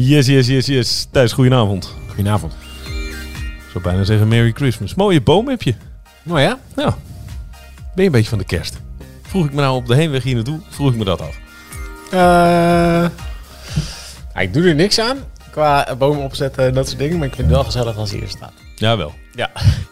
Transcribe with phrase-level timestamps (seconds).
[0.00, 1.06] Yes, yes, yes, yes.
[1.10, 1.94] Thijs, goedenavond.
[2.06, 2.52] Goedenavond.
[2.52, 4.94] Ik zou bijna zeggen Merry Christmas.
[4.94, 5.74] Mooie boom heb je.
[6.22, 6.96] Nou ja, Ja.
[7.94, 8.80] Ben je een beetje van de kerst?
[9.22, 11.36] Vroeg ik me nou op de heenweg hier naartoe, vroeg ik me dat af.
[12.10, 13.10] Eh,
[14.42, 15.18] ik doe er niks aan
[15.50, 18.18] qua bomen opzetten en dat soort dingen, maar ik vind het wel gezellig als hij
[18.18, 18.52] hier staat.
[18.74, 19.12] Jawel.
[19.34, 19.50] Ja.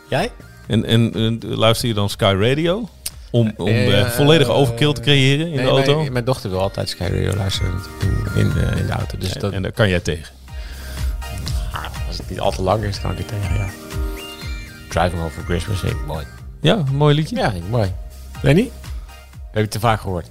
[0.08, 0.30] Jij?
[0.66, 2.88] En, en, en luister je dan Sky Radio?
[3.36, 5.96] Om, om Eh, volledige overkill te creëren in Nee, de auto?
[5.98, 7.72] Mijn, mijn dochter wil altijd Sky Radio luisteren
[8.34, 9.18] in, in, eh, in de auto.
[9.18, 10.26] Dus dat, En daar kan jij tegen.
[11.72, 13.66] ah, als het niet al te lang is, kan ik het tegen, ja.
[14.88, 16.24] Driving for Christmas ik mooi.
[16.60, 17.36] Ja, mooi liedje.
[17.36, 17.92] Ja, ik mooi.
[18.42, 18.70] Nee, niet?
[19.52, 20.26] Heb je te vaak gehoord?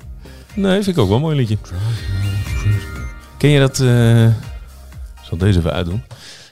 [0.53, 1.57] Nee, vind ik ook wel een mooi liedje.
[3.37, 3.79] Ken je dat...
[3.79, 4.33] eh, Ik
[5.29, 6.03] zal deze even uitdoen.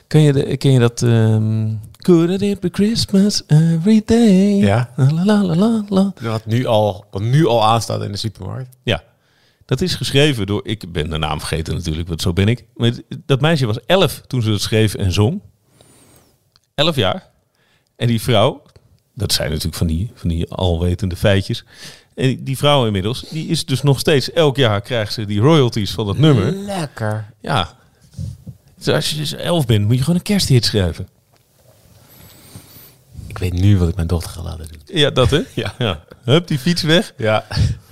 [0.07, 1.01] Ken je, de, ken je dat...
[1.01, 1.67] ehm
[2.03, 4.55] Could it be Christmas every day?
[4.55, 4.93] Ja.
[4.95, 6.13] La la la la la.
[6.21, 8.77] Wat nu al, wat nu al aanstaat in de supermarkt.
[8.83, 9.03] Ja.
[9.65, 10.61] Dat is geschreven door...
[10.67, 12.65] Ik ben de naam vergeten natuurlijk, want zo ben ik.
[12.75, 12.91] Maar
[13.25, 15.41] dat meisje was elf toen ze het schreef en zong.
[16.75, 17.29] Elf jaar.
[17.95, 18.61] En die vrouw...
[19.15, 21.63] Dat zijn natuurlijk van die, van die alwetende feitjes.
[22.15, 24.31] En die- die vrouw inmiddels, die is dus nog steeds...
[24.31, 26.51] Elk jaar krijgt ze die royalties van dat nummer.
[26.51, 27.33] Lekker.
[27.41, 27.75] Ja.
[28.77, 31.07] Dus als je dus elf bent, moet je gewoon een kersthit schrijven.
[33.33, 34.81] Ik weet nu wat ik mijn dochter ga laten doen.
[34.85, 35.41] Ja, dat hè?
[35.53, 35.73] Ja.
[35.77, 36.03] ja.
[36.23, 37.13] Hup, die fiets weg.
[37.17, 37.45] Ja.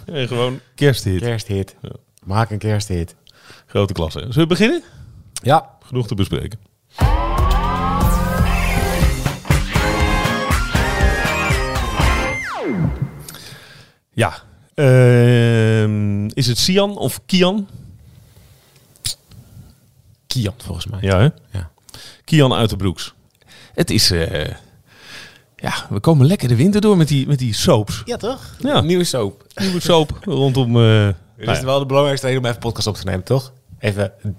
[0.06, 1.20] En gewoon kersthit.
[1.22, 1.76] Kersthit.
[2.24, 3.16] Maak een kersthit.
[3.66, 4.20] Grote klasse.
[4.20, 4.84] Zullen we beginnen?
[5.44, 5.70] Ja.
[5.86, 6.60] Genoeg te bespreken.
[14.14, 14.34] Ja.
[14.74, 17.68] Ehm, is het Sian of Kian?
[20.28, 21.00] Kian, volgens mij.
[21.02, 21.30] Ja, hè?
[21.52, 21.72] Ja.
[22.26, 23.14] Kian uit de Broeks.
[23.74, 24.12] Het is...
[24.12, 24.56] eh,
[25.62, 28.02] ja, we komen lekker de winter door met die, met die soaps.
[28.06, 28.56] Ja, toch?
[28.60, 28.82] Ja.
[28.82, 29.46] Nieuwe soap.
[29.56, 30.78] Nieuwe soap rondom...
[30.78, 31.08] eh,
[31.38, 31.66] Dit nou is ja.
[31.66, 33.54] wel de belangrijkste reden om even podcast op te nemen, toch?
[33.80, 34.36] Even een,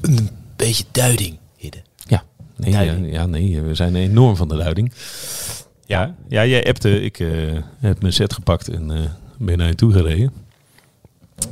[0.00, 1.82] een beetje duiding, Hidde.
[2.06, 2.22] Ja,
[2.56, 3.12] nee, ja, Duiding.
[3.12, 4.92] ja, nee, we zijn enorm van de duiding.
[5.86, 7.28] Ja, ja jij appte, ik eh,
[7.78, 9.00] heb mijn set gepakt en eh,
[9.38, 10.32] ben naar je toe gereden.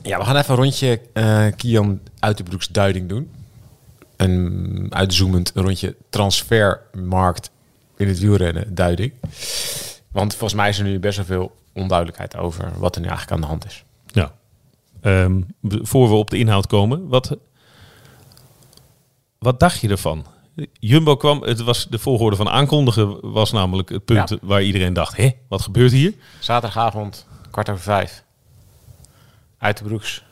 [0.02, 3.30] Ja, we gaan even een rondje eh Kian uit de broeks duiding doen.
[4.16, 7.50] Een uitzoomend rondje transfermarkt
[8.00, 9.12] in het wielrennen duiding.
[10.12, 13.36] Want volgens mij is er nu best wel veel onduidelijkheid over wat er nu eigenlijk
[13.36, 13.84] aan de hand is.
[14.06, 14.32] Ja.
[15.68, 17.36] B- voor we op de inhoud komen, wat,
[19.38, 20.24] wat dacht je ervan?
[20.72, 24.36] Jumbo kwam, het was de volgorde van aankondigen was namelijk het punt Ja.
[24.42, 26.14] waar iedereen dacht, hé, wat gebeurt hier?
[26.38, 28.24] Zaterdagavond, kwart over vijf.
[29.58, 30.24] Uit de broeks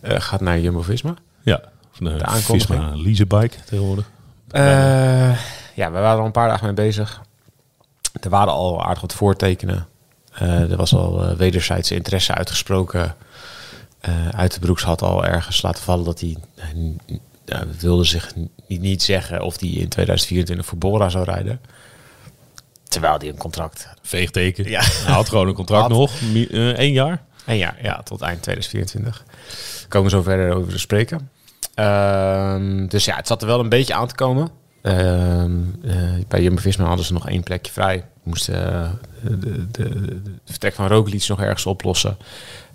[0.00, 1.14] eh, gaat naar Jumbo-Visma.
[1.42, 1.60] Ja,
[1.92, 2.62] van de, De aankondiging.
[2.80, 4.10] Visma leasebike tegenwoordig.
[4.50, 5.38] Eh,
[5.74, 7.22] ja, we waren al een paar dagen mee bezig.
[8.20, 9.86] Er waren al aardig wat voortekenen.
[10.32, 13.16] Eh, er was al eh, wederzijdse interesse uitgesproken.
[14.00, 16.36] Eh uit de Broeks had al ergens laten vallen dat hij
[17.78, 18.34] wilde zich
[18.66, 21.60] niet, niet zeggen of hij in 2024 voor Bora zou rijden.
[22.88, 24.68] Terwijl hij een contract Veegteken.
[24.68, 24.80] Ja.
[24.82, 25.90] Hij had gewoon een contract Had.
[25.90, 26.12] nog,
[26.76, 27.22] één jaar.
[27.44, 29.24] En ja, ja, tot eind 2024.
[29.88, 31.30] Komen we zo verder over te spreken.
[31.74, 34.50] Ehm, dus ja, het zat er wel een beetje aan te komen.
[34.82, 35.52] Ehm,
[35.82, 35.94] eh,
[36.28, 38.04] bij Jumbo-Visma hadden ze nog één plekje vrij.
[38.22, 38.90] Moesten eh,
[39.22, 39.88] de, de, de,
[40.22, 42.16] de vertrek van Roglic nog ergens oplossen.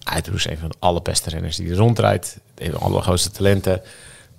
[0.04, 2.40] Uitroes is een van de allerbeste renners die er rondrijdt.
[2.56, 3.82] Een van de allergrootste talenten.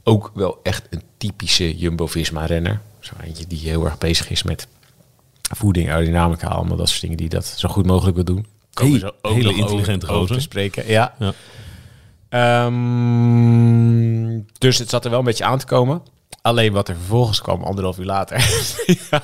[0.05, 2.81] Ook wel echt een typische Jumbo-Visma-renner.
[3.01, 4.67] Zo eentje die heel erg bezig is met
[5.57, 8.47] voeding, aerodynamica, allemaal dat soort dingen die dat zo goed mogelijk wil doen.
[8.75, 10.37] Komen ook hele nog intelligente over- over gozer.
[10.37, 10.89] te spreken.
[10.89, 11.15] Ja.
[11.19, 11.33] Ja.
[12.29, 16.03] Ehm, dus het zat er wel een beetje aan te komen.
[16.43, 18.39] Alleen wat er vervolgens kwam, anderhalf uur later.
[19.11, 19.23] ja.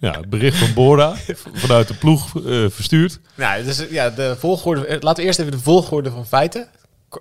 [0.00, 1.14] Ja, het bericht van Bora
[1.52, 3.20] vanuit de ploeg eh, verstuurd.
[3.34, 4.86] Nou, dus ja, de volgorde.
[4.86, 6.68] eh, Laten we eerst even de volgorde van feiten.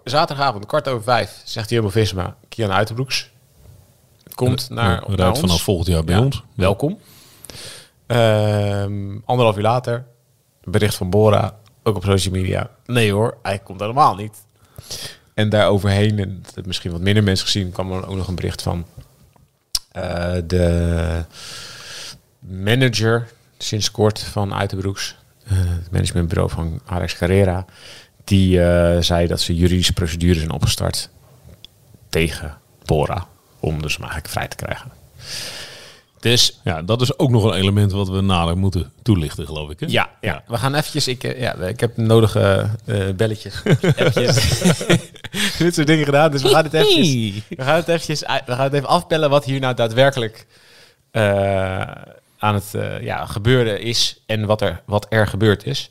[0.04, 3.30] Zaterdagavond, kwart over vijf, zegt Jumbo Visma, Kian Uiterbroeks.
[4.36, 5.40] Komt naar, Ja, naar ons.
[5.40, 6.44] vanaf volgend jaar bij Ja, ons.
[6.56, 7.00] Welkom.
[8.08, 10.06] Ehm, anderhalf uur later,
[10.64, 12.70] bericht van Bora, ook op social media.
[12.86, 14.34] Nee hoor, hij komt helemaal niet.
[15.34, 18.62] En daaroverheen, en dat misschien wat minder mensen gezien, kwam er ook nog een bericht
[18.62, 18.86] van
[19.98, 21.24] eh, de
[22.40, 23.28] manager
[23.58, 27.66] sinds kort van Uiterbroeks, eh, het managementbureau van Alex Carrera,
[28.24, 31.10] Die eh, zei dat ze juridische procedures zijn opgestart
[32.10, 33.28] tegen Bora.
[33.60, 34.92] Om dus hem eigenlijk vrij te krijgen.
[36.20, 39.80] Dus Ja, dat is ook nog een element wat we nader moeten toelichten, geloof ik.
[39.80, 39.86] Hè?
[39.90, 41.08] ja, ja, we gaan eventjes...
[41.08, 43.62] Ik, ja, ik heb nodige eh, belletjes,
[45.58, 46.32] dit soort dingen gedaan.
[46.32, 47.34] Dus we gaan het eventjes...
[47.50, 50.46] We gaan het, eventjes, we gaan het even afbellen wat hier nou daadwerkelijk
[51.12, 51.92] eh,
[52.38, 55.90] aan het eh, ja, gebeuren is en wat er, wat er gebeurd is.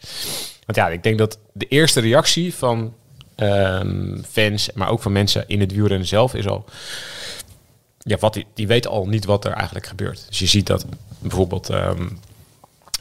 [0.67, 2.95] Want ja, ik denk dat de eerste reactie van
[3.35, 6.65] ehm, fans, maar ook van mensen in het wielrennen zelf is al...
[7.99, 10.25] Ja, wat die, die weten al niet wat er eigenlijk gebeurt.
[10.29, 10.87] Dus je ziet dat
[11.19, 12.09] bijvoorbeeld ehm,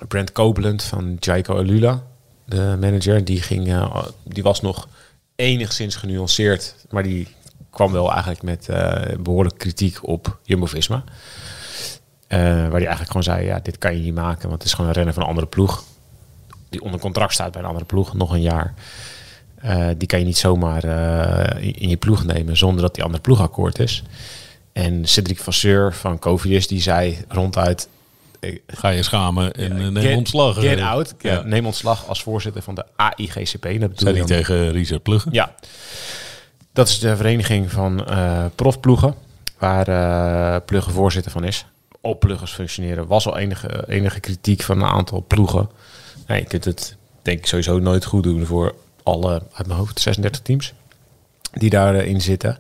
[0.08, 2.04] Brent Copeland van Jaiko Alula,
[2.46, 4.88] de manager, die, ging, eh, die was nog
[5.36, 7.28] enigszins genuanceerd, maar die
[7.70, 11.04] kwam wel eigenlijk met eh, behoorlijk kritiek op Jumbo-Visma.
[12.28, 14.74] Eh, waar hij eigenlijk gewoon zei, ja, dit kan je niet maken, want het is
[14.74, 15.84] gewoon een renner van een andere ploeg.
[16.70, 18.74] Die onder contract staat bij een andere ploeg, nog een jaar.
[19.56, 20.84] Eh, die kan je niet zomaar
[21.62, 24.04] in, je ploeg nemen zonder dat die andere ploeg akkoord is.
[24.74, 27.88] En Cedric Vasseur van Covidis, die zei ronduit...
[28.68, 30.60] Ga je schamen en eh, neem get- ontslag.
[30.60, 31.14] Get out.
[31.20, 31.42] Ja.
[31.42, 33.62] Neem ontslag als voorzitter van de AIGCP.
[33.80, 35.32] Dat Zei hij dan- tegen Richard Pluggen?
[35.34, 35.56] ja,
[36.74, 39.16] dat is de vereniging van eh profploegen,
[39.58, 41.66] waar eh Pluggen voorzitter van is.
[42.02, 45.70] Op pluggers functioneren was al enige, enige kritiek van een aantal ploegen.
[46.28, 50.00] Nee, je kunt het denk ik sowieso nooit goed doen voor alle, uit mijn hoofd,
[50.00, 50.74] 36 teams
[51.54, 52.58] die daarin zitten.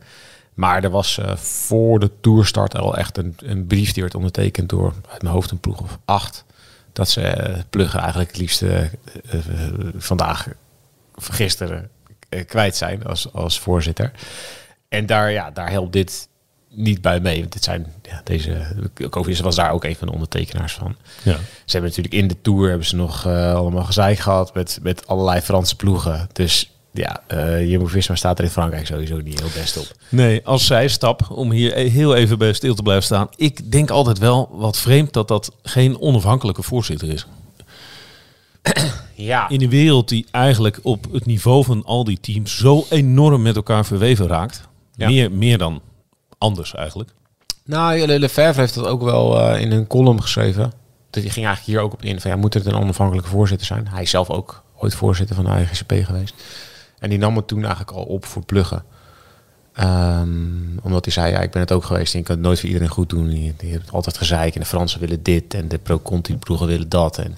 [0.55, 4.69] Maar er was eh, voor de toerstart al echt een, een brief die werd ondertekend
[4.69, 6.45] door, uit mijn hoofd, een ploeg of acht.
[6.93, 8.81] Dat ze eh, pluggen eigenlijk het liefst eh,
[9.97, 10.47] vandaag,
[11.15, 11.89] of gisteren,
[12.47, 14.11] kwijt zijn als, als voorzitter.
[14.87, 16.27] En daar, ja, daar helpt dit
[16.69, 17.39] niet bij mee.
[17.39, 18.75] Want dit zijn, ja, deze,
[19.09, 20.95] Covidis was daar ook een van de ondertekenaars van.
[21.23, 21.33] Ja.
[21.65, 25.41] Ze hebben natuurlijk in de Tour hebben ze nog allemaal gezeik gehad met, met allerlei
[25.41, 26.29] Franse ploegen.
[26.31, 29.87] Dus ja, eh Jumbo-Visma staat er in Frankrijk sowieso niet heel best op.
[30.09, 33.27] Nee, als zijstap, om hier e- heel even bij stil te blijven staan.
[33.35, 37.25] Ik denk altijd wel wat vreemd dat dat geen onafhankelijke voorzitter is.
[39.13, 43.41] Ja, In een wereld die eigenlijk op het niveau van al die teams zo enorm
[43.41, 44.67] met elkaar verweven raakt.
[44.95, 45.07] Ja.
[45.07, 45.81] Meer, meer dan
[46.37, 47.09] anders eigenlijk.
[47.65, 50.71] nou, Le- Lefebvre heeft dat ook wel eh, in een column geschreven.
[51.09, 53.67] Dat die ging eigenlijk hier ook op in van ja, moet het een onafhankelijke voorzitter
[53.67, 53.87] zijn?
[53.87, 56.33] Hij is zelf ook ooit voorzitter van de IGCP geweest.
[57.05, 58.83] En die nam het toen eigenlijk al op voor pluggen.
[59.73, 62.59] Ehm, omdat hij zei, ja, ik ben het ook geweest en ik kan het nooit
[62.59, 63.41] voor iedereen goed doen.
[63.41, 67.17] Je hebt altijd gezeik en de Fransen willen dit en de pro-conti ploegen willen dat.
[67.17, 67.37] En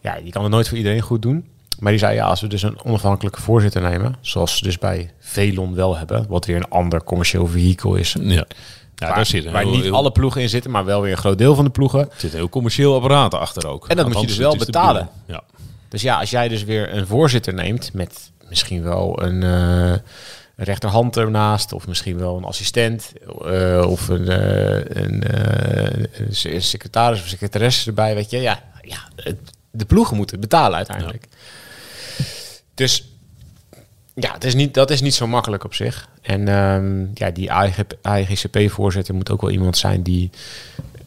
[0.00, 1.46] ja, je kan het nooit voor iedereen goed doen.
[1.78, 5.10] Maar die zei, ja, als we dus een onafhankelijke voorzitter nemen, zoals ze dus bij
[5.18, 8.16] Velon wel hebben, wat weer een ander commercieel vehikel is.
[8.20, 8.44] Ja, ja
[8.96, 11.12] waar, daar zit een waar heel, niet heel- alle ploegen in zitten, maar wel weer
[11.12, 12.08] een groot deel van de ploegen.
[12.16, 13.88] zit een heel commercieel apparaat achter ook.
[13.88, 15.08] En dat moet je dus wel betalen.
[15.26, 15.42] Ja.
[15.88, 19.88] Dus ja, als jij dus weer een voorzitter neemt met misschien wel een, eh,
[20.56, 23.12] een rechterhand ernaast, of misschien wel een assistent,
[23.44, 25.22] eh, of een, eh, een,
[26.20, 28.38] een se- secretaris of secretaresse erbij, weet je.
[28.40, 31.26] Ja, ja het- de ploegen moeten betalen uiteindelijk.
[32.74, 33.08] Dus
[34.14, 36.08] ja, het is niet, dat is niet zo makkelijk op zich.
[36.22, 37.50] En ehm, ja, die
[38.02, 40.30] IGCP-voorzitter moet ook wel iemand zijn die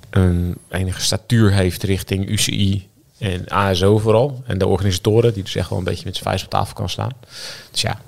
[0.10, 2.88] een enige statuur heeft richting UCI
[3.20, 4.42] en ASO vooral.
[4.46, 6.90] En de organisatoren, die dus echt wel een beetje met z'n vijf op tafel kan
[6.90, 7.12] staan.
[7.72, 8.02] Dus ja,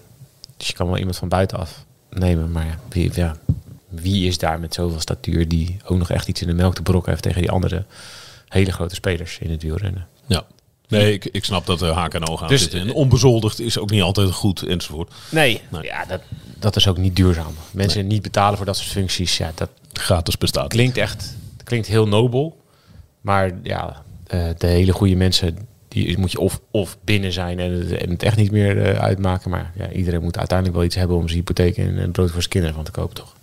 [0.58, 2.52] dus je kan wel iemand van buitenaf nemen.
[2.52, 3.36] Maar ja, wie, ja,
[3.88, 6.82] wie is daar met zoveel statuur die ook nog echt iets in de melk te
[6.82, 7.86] brokken heeft tegen die andere
[8.48, 10.08] hele grote spelers in het wielrennen?
[10.28, 10.44] ja.
[10.88, 12.80] Nee, ik, ik snap dat er haak en oog aan Dus- zitten.
[12.80, 15.14] En onbezoldigd is ook niet altijd goed enzovoort.
[15.32, 15.84] Nee, Nee.
[15.84, 16.22] Ja, dat,
[16.60, 17.54] dat is ook niet duurzaam.
[17.72, 20.68] Mensen niet betalen voor dat soort functies, ja, dat Gratis bestaat.
[20.68, 22.62] klinkt echt klinkt heel nobel.
[23.22, 23.96] Maar ja, eh,
[24.58, 28.24] de hele goede mensen, die moet je of, of binnen zijn en het, en het
[28.24, 29.50] echt niet meer eh, uitmaken.
[29.50, 32.52] Maar ja, iedereen moet uiteindelijk wel iets hebben om zijn hypotheek en, brood voor zijn
[32.52, 33.36] kinderen van te kopen, toch?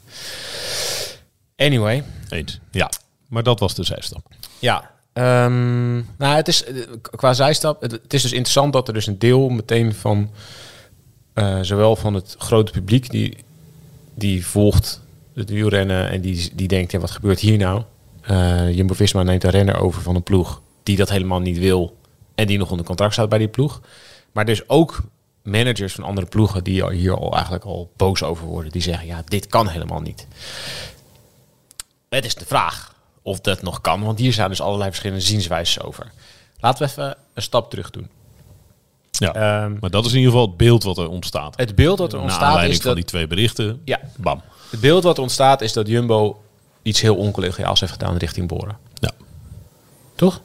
[1.57, 2.61] Anyway, Eens.
[2.71, 2.91] Ja.
[3.29, 4.27] Maar dat was de zijstap.
[4.59, 4.91] ja.
[5.13, 7.81] ehm, nou, het is eh, qua zijstap.
[7.81, 10.31] Het, het is dus interessant dat er dus een deel meteen van
[11.33, 13.37] eh, zowel van het grote publiek die,
[14.15, 15.01] die volgt
[15.35, 17.83] het wielrennen en die, die denkt, ja, wat gebeurt hier nou?
[18.21, 21.97] Eh Jumbo-Visma neemt een renner over van een ploeg die dat helemaal niet wil
[22.35, 23.81] en die nog onder contract staat bij die ploeg.
[24.33, 25.03] Maar dus ook
[25.43, 28.73] managers van andere ploegen die hier al eigenlijk al boos over worden.
[28.73, 30.27] Die zeggen, ja, dit kan helemaal niet.
[32.09, 35.85] Het is de vraag of dat nog kan, want hier zijn dus allerlei verschillende zienswijzen
[35.85, 36.13] over.
[36.61, 38.09] Laten we even een stap terug doen.
[39.11, 39.35] Ja.
[39.35, 41.57] Ehm, maar dat is in ieder geval het beeld wat er ontstaat.
[41.57, 42.97] het beeld dat er Naar ontstaat aanleiding is van dat...
[42.97, 43.81] die twee berichten.
[43.85, 44.43] Ja, Bam.
[44.71, 46.43] het beeld wat er ontstaat is dat Jumbo
[46.83, 48.79] iets heel oncollegiaals heeft gedaan richting Boren.
[48.95, 49.11] Ja.
[50.15, 50.41] Toch?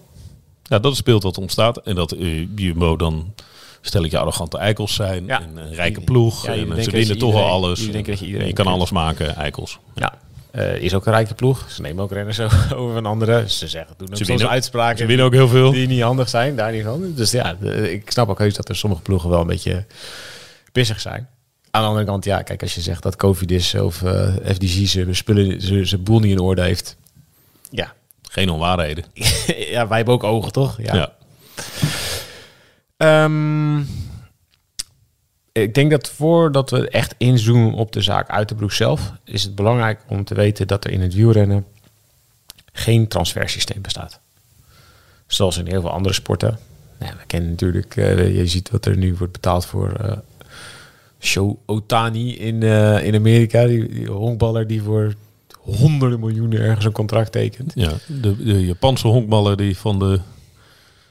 [0.72, 1.78] Ja, dat is het beeld wat ontstaat.
[1.78, 2.16] En dat
[2.56, 3.34] Jumbo dan
[3.82, 5.26] stelletje arrogante eikels zijn.
[5.26, 5.42] Ja.
[5.42, 6.46] En een rijke ploeg.
[6.46, 7.92] ja, en ze dat winnen je toch al alles.
[7.92, 9.80] denken dat je iedereen je kan alles maken, eikels.
[9.96, 10.14] Ja.
[10.52, 11.66] Eh, is ook een rijke ploeg.
[11.70, 12.40] Ze nemen ook renners
[12.76, 13.50] over van anderen.
[13.50, 15.72] Ze zeggen, doen ook Ze winnen- uitspraken Ze winnen ook heel veel.
[15.72, 17.14] die niet handig zijn, daar niet van.
[17.16, 19.86] Dus ja, de- ik snap ook heus dat er sommige ploegen wel een beetje
[20.72, 21.28] pissig zijn.
[21.72, 24.88] Aan de andere kant, ja, kijk, als je zegt dat COVID is of eh, FDG
[24.90, 26.98] zijn spullen, zijn boel niet in orde heeft.
[27.70, 27.94] Ja.
[28.32, 29.04] Geen onwaarheden.
[29.76, 30.82] ja, wij hebben ook ogen, toch?
[30.82, 31.14] Ja.
[32.98, 33.80] Ehm,
[35.52, 40.02] ik denk dat voordat we echt inzoomen op de zaak Uiterbroek zelf, is het belangrijk
[40.08, 41.66] om te weten dat er in het wielrennen
[42.74, 44.20] geen transfersysteem bestaat.
[45.28, 46.60] Zoals in heel veel andere sporten.
[47.00, 50.18] Nou, we kennen natuurlijk, eh, je ziet wat er nu wordt betaald voor eh
[51.20, 53.66] Show Otani in, eh, in Amerika.
[53.66, 55.14] Die, die honkballer die voor
[55.62, 57.72] honderden miljoenen ergens een contract tekent.
[57.76, 60.20] Ja, de, de Japanse honkballer die van de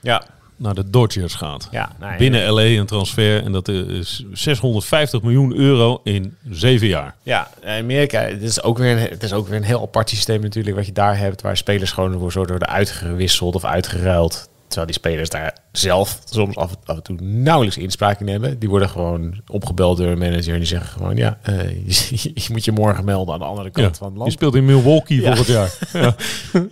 [0.00, 0.24] Ja,
[0.56, 1.68] naar de Dodgers gaat.
[1.70, 7.14] ja nou, Binnen LA een transfer en dat is 650 miljoen euro in zeven jaar.
[7.22, 10.40] Ja, Amerika, het is, ook weer een, het is ook weer een heel apart systeem
[10.40, 14.48] natuurlijk wat je daar hebt, waar spelers gewoon ervoor zo worden uitgewisseld of uitgeruild.
[14.70, 18.58] Terwijl die spelers daar zelf soms af, af en toe nauwelijks inspraak in hebben.
[18.58, 22.48] Die worden gewoon opgebeld door een manager en die zeggen gewoon, ja, eh, je, je
[22.52, 24.32] moet je morgen melden aan de andere kant Ja, van het land.
[24.32, 25.72] speelt in Milwaukee volgend jaar.
[25.92, 26.14] Ja.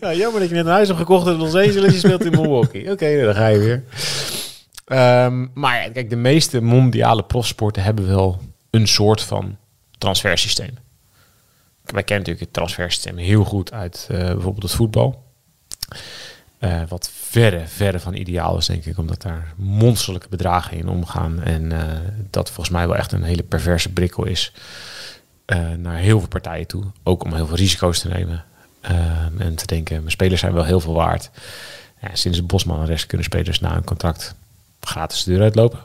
[0.00, 1.92] Ja, jammer dat je net een huis hebt gekocht in Los Angeles.
[1.92, 2.90] Je speelt in Milwaukee.
[2.92, 3.84] Oké, dan ga je weer.
[4.84, 8.40] Ehm, maar ja, kijk, de meeste mondiale profsporten hebben wel
[8.70, 9.56] een soort van
[9.98, 10.70] transfersysteem.
[11.84, 15.22] Wij kennen natuurlijk het transfersysteem heel goed uit eh, bijvoorbeeld het voetbal.
[16.58, 21.42] Eh, wat verre, verre van ideaal is, denk ik, omdat daar monsterlijke bedragen in omgaan.
[21.42, 21.98] En eh,
[22.30, 24.52] dat volgens mij wel echt een hele perverse prikkel is
[25.44, 26.84] eh, naar heel veel partijen toe.
[27.02, 28.44] Ook om heel veel risico's te nemen.
[29.38, 31.30] En te denken, mijn spelers zijn wel heel veel waard.
[32.00, 34.34] Ja, sinds de Bosman arrest kunnen spelers na een contract
[34.80, 35.78] gratis de deur uitlopen.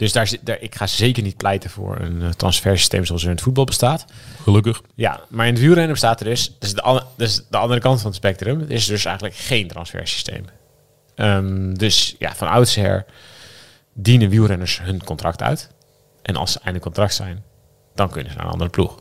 [0.00, 3.34] Dus daar, daar, ik ga zeker niet pleiten voor een eh, transfersysteem zoals er in
[3.34, 4.04] het voetbal bestaat.
[4.42, 4.82] Gelukkig.
[4.94, 7.98] Ja, maar in het wielrennen bestaat er dus, dus de, an- dus de andere kant
[8.00, 10.44] van het spectrum, is dus eigenlijk geen transfersysteem.
[11.14, 13.04] Ehm, dus ja, van oudsher
[13.94, 15.70] dienen wielrenners hun contract uit.
[16.22, 17.42] En als ze einde contract zijn,
[17.94, 18.98] dan kunnen ze naar een andere ploeg.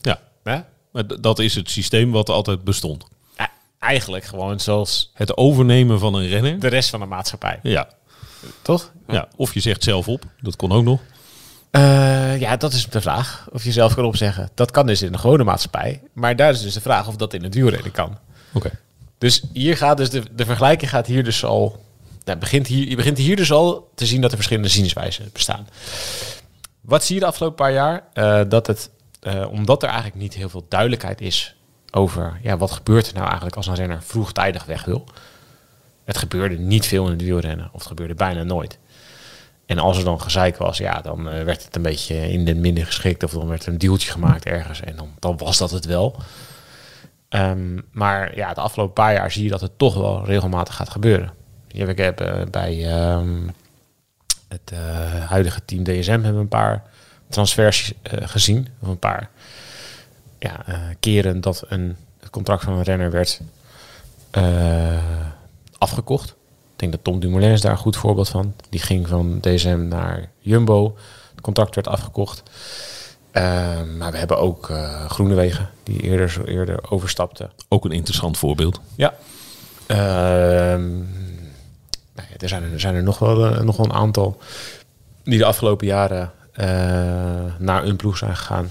[0.00, 0.60] Ja, Hè?
[0.92, 3.04] maar dat is het systeem wat altijd bestond.
[3.36, 3.44] E-
[3.78, 6.60] Eigenlijk gewoon zoals Het overnemen van een renner.
[6.60, 7.58] de rest van de maatschappij.
[7.62, 7.88] Ja.
[8.62, 8.92] Toch?
[9.08, 10.24] ja, of je zegt zelf op.
[10.40, 11.00] Dat kon ook nog.
[11.70, 13.46] Eh, ja, dat is de vraag.
[13.52, 14.50] Of je zelf kan opzeggen.
[14.54, 16.02] Dat kan dus in de gewone maatschappij.
[16.12, 18.18] Maar daar is dus de vraag of dat in het wielrennen kan.
[18.52, 18.70] Oké.
[19.18, 21.84] Dus hier gaat dus de, de vergelijking gaat hier dus al.
[22.24, 25.68] Nou, begint hier, je begint hier dus al te zien dat er verschillende zienswijzen bestaan.
[26.80, 28.04] Wat zie je de afgelopen paar jaar?
[28.12, 31.54] Eh, dat het, eh, omdat er eigenlijk niet heel veel duidelijkheid is
[31.90, 35.04] over ja, wat gebeurt er nou eigenlijk als een renner vroegtijdig weg wil.
[36.04, 38.78] Het gebeurde niet veel in het wielrennen, of het gebeurde bijna nooit.
[39.66, 42.54] En als er dan gezeik was, ja, dan eh, werd het een beetje in de
[42.54, 43.22] minder geschikt.
[43.22, 44.80] Of dan werd er een deeltje gemaakt ergens.
[44.80, 46.16] En dan, dan was dat het wel.
[47.28, 50.90] Ehm, maar ja, de afgelopen paar jaar zie je dat het toch wel regelmatig gaat
[50.90, 51.32] gebeuren.
[51.68, 53.48] Ik heb eh, bij ehm,
[54.48, 56.82] het eh, huidige team DSM hebben een paar
[57.28, 58.68] transfers gezien.
[58.80, 59.30] Of een paar
[60.38, 60.64] ja,
[61.00, 61.96] keren dat een,
[62.30, 63.40] contract van een renner werd
[65.82, 66.28] afgekocht.
[66.72, 68.54] Ik denk dat Tom Dumoulin is daar een goed voorbeeld van.
[68.68, 70.96] Die ging van DSM naar Jumbo.
[71.30, 72.42] Het contract werd afgekocht.
[73.30, 77.50] Ehm, maar we hebben ook eh Groenewegen, die eerder, eerder overstapte.
[77.68, 78.80] Ook een interessant voorbeeld.
[78.94, 79.14] Ja.
[79.86, 80.88] Ehm,
[82.14, 84.38] nou ja, er, zijn er, er zijn er nog wel, eh, nog wel een aantal
[85.24, 86.66] die de afgelopen jaren eh,
[87.58, 88.70] naar een ploeg zijn gegaan.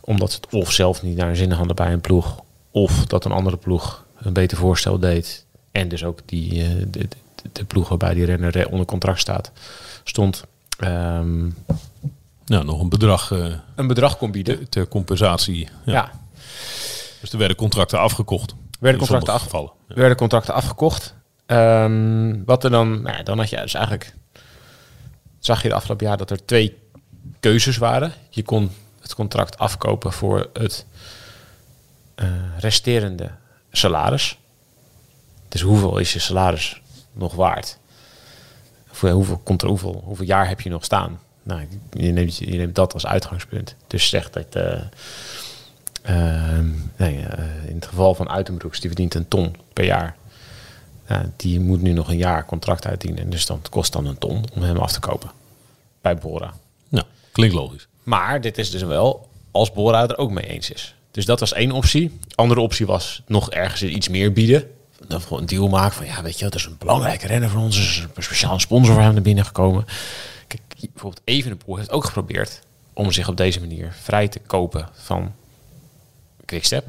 [0.00, 2.40] Omdat ze het of zelf niet naar hun zin hadden bij een ploeg.
[2.70, 5.44] Of dat een andere ploeg een beter voorstel deed.
[5.72, 7.08] En dus ook die, eh, de,
[7.52, 9.52] de, ploeg waarbij die renner eh, onder contract staat,
[10.04, 10.44] stond.
[12.44, 14.56] Nou, nog een bedrag eh, een bedrag kon bieden.
[14.56, 15.68] ter, ter compensatie.
[15.84, 15.92] Ja.
[15.92, 16.10] ja.
[17.20, 18.54] Dus er werden contracten afgekocht.
[18.80, 19.72] Werden contracten sommige gevallen.
[19.88, 19.94] Ja.
[19.94, 21.14] werden contracten afgekocht.
[21.46, 24.14] Ehm, wat er dan, nou dan had je dus eigenlijk,
[25.38, 26.78] zag je de afgelopen jaar dat er twee
[27.40, 28.12] keuzes waren.
[28.30, 30.86] Je kon het contract afkopen voor het
[32.58, 33.30] resterende
[33.70, 34.38] salaris.
[35.52, 36.80] Dus hoeveel is je salaris
[37.12, 37.78] nog waard?
[38.86, 41.20] Voor hoeveel, komt er, hoeveel, hoeveel jaar heb je nog staan?
[41.42, 43.74] Nou, je neemt, je neemt dat als uitgangspunt.
[43.86, 44.54] Dus zeg dat
[46.96, 50.16] nee, eh, in het geval van Uitenbroeks, die verdient een ton per jaar.
[51.08, 53.30] Ja, die moet nu nog een jaar contract uitdienen.
[53.30, 55.30] Dus dan het kost dan een ton om hem af te kopen.
[56.00, 56.54] Bij Bora.
[56.88, 57.86] Nou, klinkt logisch.
[58.02, 60.94] Maar dit is dus wel als Bora er ook mee eens is.
[61.10, 62.18] Dus dat was één optie.
[62.34, 64.70] Andere optie was nog ergens iets meer bieden.
[65.08, 67.76] Dan een deal maken van, ja, weet je, dat is een belangrijke renner van ons.
[67.76, 69.84] Er is een speciaal sponsor voor hem naar binnen gekomen.
[70.46, 75.34] Kijk, bijvoorbeeld Evenepoel heeft ook geprobeerd om zich op deze manier vrij te kopen van
[76.44, 76.86] Quickstep.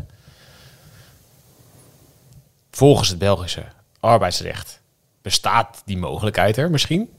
[2.72, 3.66] Volgens het Belgische
[4.00, 4.80] arbeidsrecht
[5.22, 7.10] bestaat die mogelijkheid er misschien.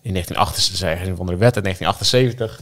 [0.00, 2.60] In 1978 van de wet uit 1978.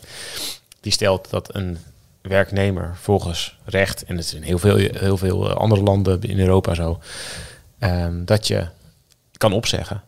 [0.80, 1.78] Die stelt dat een
[2.20, 6.74] werknemer volgens recht, en het is in heel veel, heel veel andere landen in Europa
[6.74, 7.00] zo,
[7.80, 8.66] ehm, dat je
[9.36, 10.02] kan opzeggen.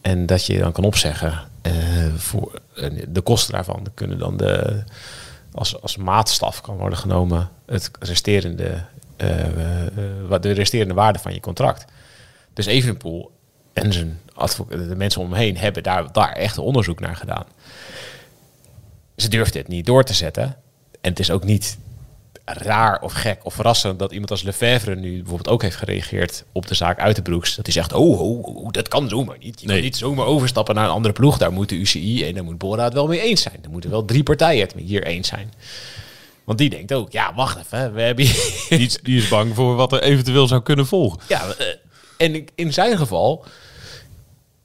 [0.00, 2.60] En dat je dan kan opzeggen eh, voor
[3.08, 4.82] de kosten daarvan kunnen dan de,
[5.52, 8.84] als, als maatstaf kan worden genomen het resterende,
[9.16, 9.92] eh, eh,
[10.28, 11.84] wat de resterende waarde van je contract.
[12.52, 13.30] Dus Evenepoel
[13.72, 14.20] en zijn
[14.68, 17.44] de mensen om hem heen hebben daar, daar echt onderzoek naar gedaan.
[19.16, 20.56] Ze durfden het niet door te zetten.
[21.00, 21.78] En het is ook niet
[22.58, 26.66] raar of gek of verrassend dat iemand als Lefevre nu bijvoorbeeld ook heeft gereageerd op
[26.66, 27.54] de zaak uit de broeks.
[27.56, 29.60] Dat hij zegt, oh, oh, oh, dat kan zomaar niet.
[29.60, 29.76] Je Nee.
[29.76, 31.38] kan niet zomaar overstappen naar een andere ploeg.
[31.38, 33.58] Daar moet de UCI en daar moet Bora het wel mee eens zijn.
[33.62, 35.52] Er moeten wel drie partijen het hier eens zijn.
[36.44, 37.94] Want die denkt ook, ja, wacht even.
[37.94, 41.20] We hebben hier Die, is- die is bang voor wat er eventueel zou kunnen volgen.
[41.28, 41.66] ja, eh,
[42.16, 43.44] en in zijn geval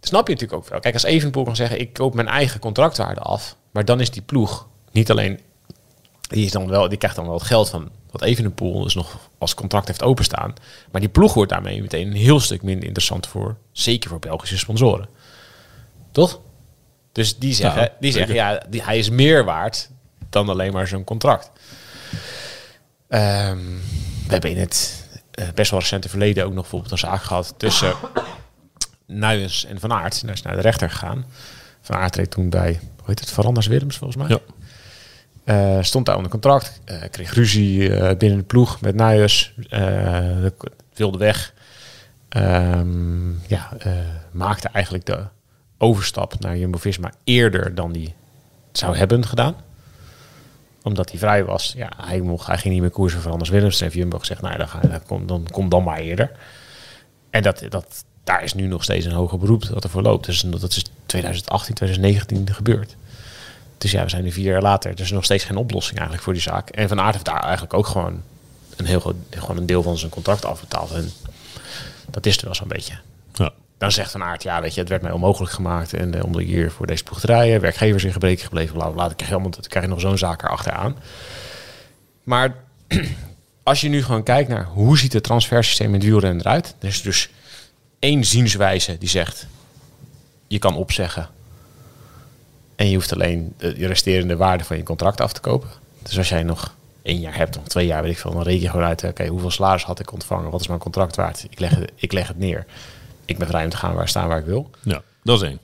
[0.02, 0.80] snap je natuurlijk ook wel.
[0.80, 4.22] Kijk, als Evenpoel kan zeggen, ik koop mijn eigen contractwaarde af, maar dan is die
[4.22, 5.40] ploeg niet alleen,
[6.28, 9.30] die, is dan wel, die krijgt dan wel het geld van wat Evenepoel dus nog
[9.38, 10.54] als contract heeft openstaan,
[10.92, 14.58] maar die ploeg wordt daarmee meteen een heel stuk minder interessant voor, zeker voor Belgische
[14.58, 15.08] sponsoren.
[16.12, 16.40] Toch?
[17.12, 19.90] Dus die zeggen, Ja, die zeggen ja, die, hij is meer waard
[20.30, 21.52] dan alleen maar zijn contract.
[23.08, 23.58] Ehm,
[24.26, 27.54] we hebben in het eh, best wel recente verleden ook nog bijvoorbeeld een zaak gehad
[27.58, 27.94] tussen
[29.06, 30.24] Nuyens en Van Aert.
[30.28, 31.26] Is naar de rechter gegaan.
[31.82, 34.28] Van Aert reed toen bij, hoe heet het, Veranders Willems volgens mij.
[34.30, 34.40] Ja.
[35.46, 38.96] Eh, stond daar onder contract, eh, kreeg ruzie eh, binnen de ploeg met
[39.70, 40.46] eh,
[40.94, 41.54] wilde weg.
[42.30, 43.70] Ehm, ja,
[44.32, 45.24] maakte eigenlijk de
[45.78, 48.14] overstap naar Jumbo-Visma eerder dan die
[48.72, 49.56] zou hebben gedaan
[50.86, 53.80] omdat hij vrij was, ja, hij, mocht, hij ging niet meer koersen voor Anders Willems.
[53.80, 56.32] Heeft Jumbo gezegd, nou, dan, dan, kom, dan dan maar eerder.
[57.30, 60.26] En dat, dat, daar is nu nog steeds een hoger beroep dat ervoor loopt.
[60.26, 62.96] Dus dat is 2018, 2019 gebeurd.
[63.86, 64.92] Dus ja, we zijn nu vier jaar later.
[64.92, 66.70] Er is nog steeds geen oplossing eigenlijk voor die zaak.
[66.70, 68.22] En Van Aert heeft daar eigenlijk ook gewoon
[68.76, 70.92] een, heel, groot- gewoon een deel van zijn contract afbetaald.
[70.92, 71.12] En
[72.10, 72.94] dat is er wel zo'n beetje.
[73.34, 73.52] Ja.
[73.78, 75.94] Dan zegt Van Aert, ja, weet je, het werd mij onmogelijk gemaakt.
[75.94, 78.94] En eh, om hier voor deze ploeg te rijden, werkgevers in gebreken gebleven, bla bla.
[78.94, 79.06] bla.
[79.06, 80.98] Dan krijg je, allemaal, dan krijg je nog zo'n zaak erachteraan.
[82.24, 82.56] Maar
[83.64, 86.76] als je nu gewoon kijkt naar hoe ziet het transfersysteem in het wielrennen eruit.
[86.80, 87.30] Er is dus
[88.00, 89.48] één zienswijze die zegt,
[90.48, 91.30] je kan opzeggen.
[92.76, 95.70] En je hoeft alleen de de resterende waarde van je contract af te kopen.
[96.04, 98.62] Dus als jij nog één jaar hebt, of twee jaar, weet ik veel, dan reken
[98.62, 100.52] je gewoon uit, oké, hoeveel salaris had ik ontvangen?
[100.52, 101.46] Wat is mijn contract waard?
[101.50, 102.66] Ik leg, het, ik leg het neer.
[103.26, 104.70] Ik ben vrij om te gaan waar staan waar ik wil.
[104.84, 105.60] ja, dat is één.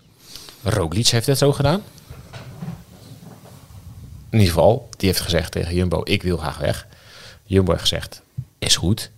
[0.64, 1.82] Roglic heeft het zo gedaan.
[4.30, 6.88] In ieder geval, die heeft gezegd tegen Jumbo, ik wil graag weg.
[7.44, 8.22] Jumbo heeft gezegd,
[8.60, 9.12] is goed.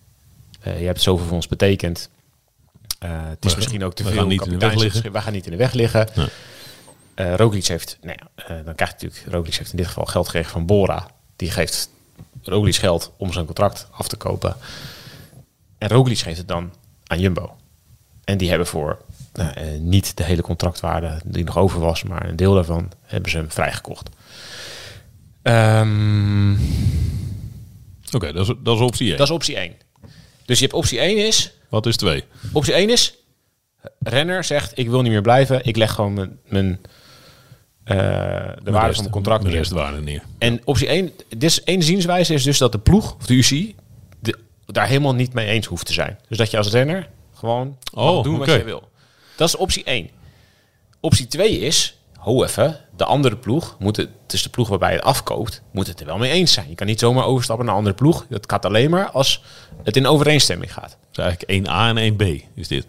[0.60, 2.10] Eh, je hebt zoveel voor ons betekend.
[3.00, 4.18] Eh, het is We- misschien ook te we veel.
[4.20, 5.12] gaan niet in de weg liggen.
[5.12, 6.08] We gaan niet in de weg liggen.
[6.16, 6.28] Nee.
[7.16, 10.26] Eh, Roglic heeft, nou ja, eh, dan krijgt natuurlijk, Roglic heeft in dit geval geld
[10.26, 11.08] gekregen van Bora.
[11.36, 11.90] Die geeft
[12.42, 14.56] Roglic geld om zijn contract af te kopen.
[15.78, 16.74] En Roglic geeft het dan
[17.08, 17.56] aan Jumbo.
[18.24, 19.02] En die hebben voor
[19.34, 23.32] nou, eh, niet de hele contractwaarde die nog over was, maar een deel daarvan hebben
[23.32, 24.10] ze hem vrijgekocht.
[25.42, 26.52] Ehm,
[28.12, 29.18] Oké, dat, is, dat is optie één.
[29.18, 29.74] dat is optie 1.
[30.46, 32.24] Dus je hebt optie 1 is, Wat is twee?
[32.52, 33.16] optie 1 is,
[34.00, 36.80] renner zegt ik wil niet meer blijven, ik leg gewoon mijn, mijn
[37.84, 37.96] eh,
[38.64, 39.58] de waarde van mijn contract De neer.
[39.58, 40.24] rest waarde neer.
[40.38, 43.76] En optie 1, dus één zienswijze is dus dat de ploeg, of de UCI,
[44.20, 46.20] de, daar helemaal niet mee eens hoeft te zijn.
[46.28, 48.90] Dus dat je als renner gewoon Oh, doen wat je wil.
[49.36, 50.10] Dat is optie 1.
[51.00, 54.90] Optie 2 is, ho even, de andere ploeg, moet het, het is de ploeg waarbij
[54.90, 56.70] je het afkoopt, moet het er wel mee eens zijn.
[56.70, 58.26] Je kan niet zomaar overstappen naar een andere ploeg.
[58.30, 59.44] Dat gaat alleen maar als
[59.84, 60.98] het in overeenstemming gaat.
[61.12, 62.86] Dus eigenlijk 1A en 1B is dit.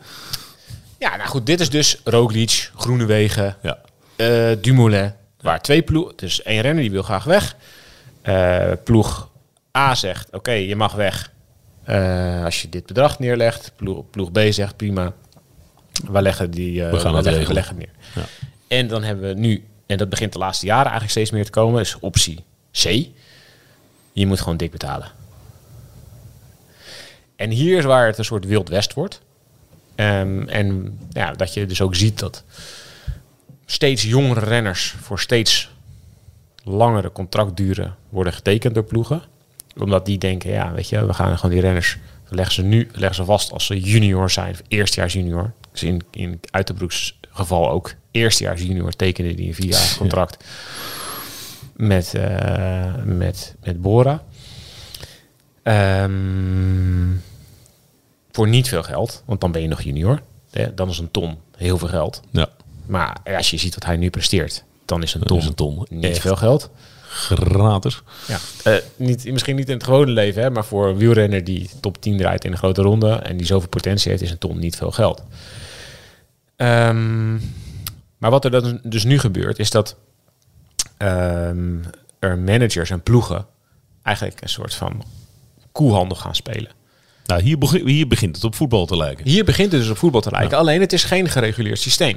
[0.98, 3.78] Ja, nou goed, dit is dus Roglic, Groenewegen, Ja.
[4.16, 5.12] Eh Dumoulin.
[5.40, 7.56] Waar twee ploegen, dus één renner die wil graag weg.
[8.22, 9.30] Eh, ploeg
[9.76, 11.32] A zegt, oké, je mag weg
[11.84, 13.72] eh, als je dit bedrag neerlegt.
[13.76, 15.12] Ploeg, ploeg B zegt, prima,
[16.10, 17.90] we leggen, die, eh, We gaan het leggen, we leggen neer.
[18.14, 18.24] Ja.
[18.68, 21.50] En dan hebben we nu, en dat begint de laatste jaren eigenlijk steeds meer te
[21.50, 23.06] komen, is optie C.
[24.12, 25.08] Je moet gewoon dik betalen.
[27.36, 29.20] En hier is waar het een soort wild west wordt.
[29.94, 32.44] Ehm, en ja, dat je dus ook ziet dat
[33.66, 35.70] steeds jongere renners voor steeds
[36.64, 39.22] langere contractduren worden getekend door ploegen.
[39.78, 41.98] Omdat die denken, ja, weet je, we gaan gewoon die renners
[42.28, 45.52] leggen ze nu leggen ze vast als ze junior zijn, of eerstejaars junior.
[45.72, 50.44] Dus in, in Uiterbroeks geval ook eerstejaars junior tekende die een vierjarig contract
[51.76, 54.22] met, eh, met, met Bora.
[55.62, 57.12] Ehm,
[58.32, 60.20] voor niet veel geld, want dan ben je nog junior.
[60.50, 62.22] Hè, Dan is een ton heel veel geld.
[62.30, 62.48] Ja,
[62.86, 65.86] Maar als je ziet wat hij nu presteert, dan is een ton, is een ton.
[65.90, 66.70] niet Echt veel geld.
[67.08, 68.02] gratis.
[68.26, 68.38] Ja.
[68.64, 72.00] Eh, niet, misschien niet in het gewone leven, hè, maar voor een wielrenner die top
[72.00, 74.76] 10 draait in een grote ronde en die zoveel potentie heeft, is een ton niet
[74.76, 75.22] veel geld.
[76.56, 77.32] Ehm,
[78.18, 79.96] maar wat er dan dus nu gebeurt, is dat
[80.96, 81.76] ehm,
[82.18, 83.46] er managers en ploegen
[84.02, 85.02] eigenlijk een soort van
[85.72, 86.70] koehandel gaan spelen.
[87.26, 89.26] Nou, hier, begin- hier begint het op voetbal te lijken.
[89.28, 90.58] Hier begint het dus op voetbal te lijken.
[90.58, 92.16] Alleen het is geen gereguleerd systeem.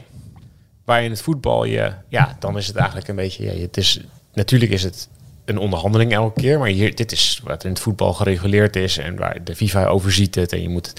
[0.87, 3.99] Waar in het voetbal je, ja, dan is het eigenlijk een beetje, ja, het is,
[4.33, 5.07] natuurlijk is het
[5.45, 9.15] een onderhandeling elke keer, maar hier, dit is wat in het voetbal gereguleerd is en
[9.15, 10.93] waar de FIFA overziet het en je moet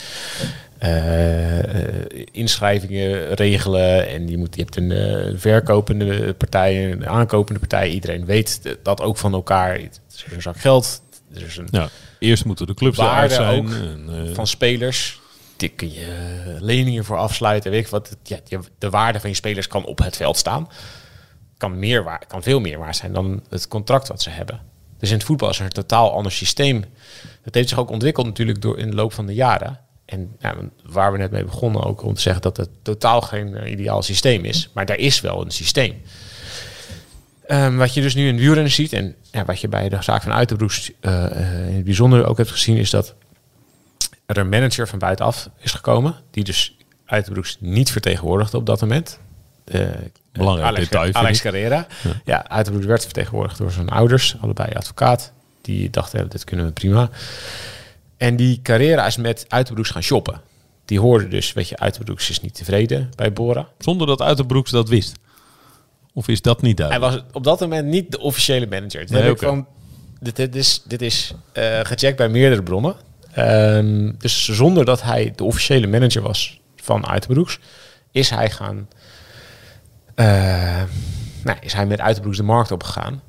[0.78, 1.58] eh,
[2.32, 7.90] inschrijvingen regelen en je, moet, je hebt een eh, verkopende partij, een aankopende partij.
[7.90, 9.74] Iedereen weet dat ook van elkaar.
[9.74, 11.02] Het is een zak geld.
[11.34, 13.58] Er is een Ja, eerst moeten de clubs Waarde eruit zijn.
[13.58, 15.20] ook en, eh, van spelers.
[15.58, 17.70] Daar kun je leningen voor afsluiten.
[17.70, 18.16] Weet ik wat.
[18.22, 18.38] Ja,
[18.78, 20.68] de waarde van je spelers kan op het veld staan.
[21.56, 24.60] Kan, meer kan veel meer waard zijn dan het contract wat ze hebben.
[24.98, 26.84] Dus in het voetbal is er een totaal ander systeem.
[27.44, 29.80] Dat heeft zich ook ontwikkeld natuurlijk door in de loop van de jaren.
[30.04, 33.56] En ja, waar we net mee begonnen ook om te zeggen dat het totaal geen
[33.56, 34.70] eh, ideaal systeem is.
[34.74, 36.02] Maar daar is wel een systeem.
[37.46, 40.22] Ehm, wat je dus nu in wielrennen ziet en ja, wat je bij de zaak
[40.22, 43.14] van Uiterbroeks eh, eh, in het bijzonder ook hebt gezien, is dat
[44.28, 49.18] er een manager van buitenaf is gekomen, die dus Uiterbroeks niet vertegenwoordigde op dat moment.
[49.64, 49.80] Eh,
[50.32, 51.40] Belangrijk Alex, detail, Alex.
[51.40, 51.86] Carrera.
[52.24, 55.32] Ja, Uiterbroeks werd vertegenwoordigd door zijn ouders, allebei advocaat.
[55.62, 57.10] Die dachten, ja, dit kunnen we prima.
[58.16, 60.40] En die Carrera is met Uiterbroeks gaan shoppen.
[60.84, 63.68] Die hoorde dus, weet je, Uiterbroeks is niet tevreden bij Bora.
[63.78, 65.16] Zonder dat Uiterbroeks dat wist.
[66.12, 67.22] Of is dat niet Hij duidelijk?
[67.24, 69.00] was op dat moment niet de officiële manager.
[69.00, 69.46] Dit, Nee, heb ik oké.
[69.46, 69.66] van,
[70.20, 72.94] dit, dit is, dit is eh, gecheckt bij meerdere bronnen.
[73.32, 77.58] Ehm, dus zonder dat hij de officiële manager was van Uiterbroeks,
[78.10, 78.88] is hij gaan.
[80.14, 80.82] eh,
[81.44, 83.22] nou, is hij met Uiterbroeks de markt opgegaan.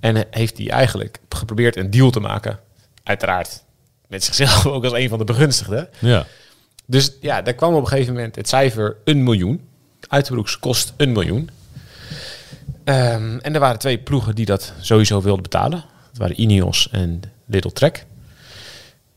[0.00, 2.58] En heeft hij eigenlijk geprobeerd een deal te maken.
[3.02, 3.64] Uiteraard
[4.08, 5.88] met zichzelf ook als een van de begunstigden.
[5.98, 6.26] Ja.
[6.86, 9.68] Dus ja, daar kwam op een gegeven moment het cijfer een miljoen.
[10.08, 11.50] Uiterbroeks kost een miljoen.
[12.84, 15.84] Ehm, en er waren twee ploegen die dat sowieso wilden betalen.
[16.08, 18.06] Dat waren Ineos en Little Trek.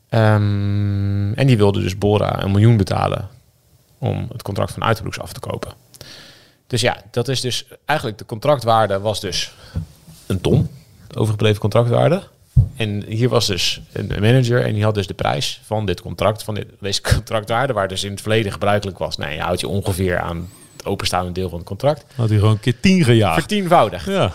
[0.10, 3.30] Ehm, en die wilden dus Bora een miljoen betalen
[3.98, 5.74] om het contract van Uiterbroeks af te kopen.
[6.68, 9.52] Dus ja, dat is dus eigenlijk de contractwaarde was dus
[10.26, 10.70] een ton,
[11.08, 12.22] de overgebleven contractwaarde.
[12.76, 16.44] En hier was dus een manager en die had dus de prijs van dit contract,
[16.44, 19.18] van dit, deze contractwaarde, waar dus in het verleden gebruikelijk was.
[19.18, 22.06] Nee, je houdt je ongeveer aan het openstaande deel van het contract.
[22.16, 23.40] Had hij gewoon een keer tien gejaagd.
[23.40, 24.06] Vertienvoudigd.
[24.06, 24.32] Ja.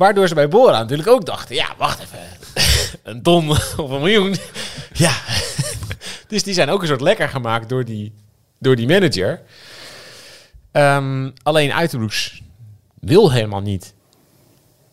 [0.00, 2.18] Waardoor ze bij Bora natuurlijk ook dachten, ja, wacht even,
[3.12, 3.50] een ton
[3.84, 4.36] of een miljoen.
[4.92, 5.12] ja.
[6.28, 8.12] dus die zijn ook een soort lekker gemaakt door die,
[8.58, 9.42] door die manager.
[10.72, 12.42] Ehm, alleen Uiterbroeks
[13.00, 13.94] wil helemaal niet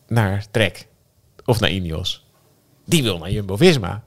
[0.06, 0.86] naar Trek
[1.44, 2.24] of naar Ineos.
[2.84, 4.02] Die wil naar Jumbo-Visma.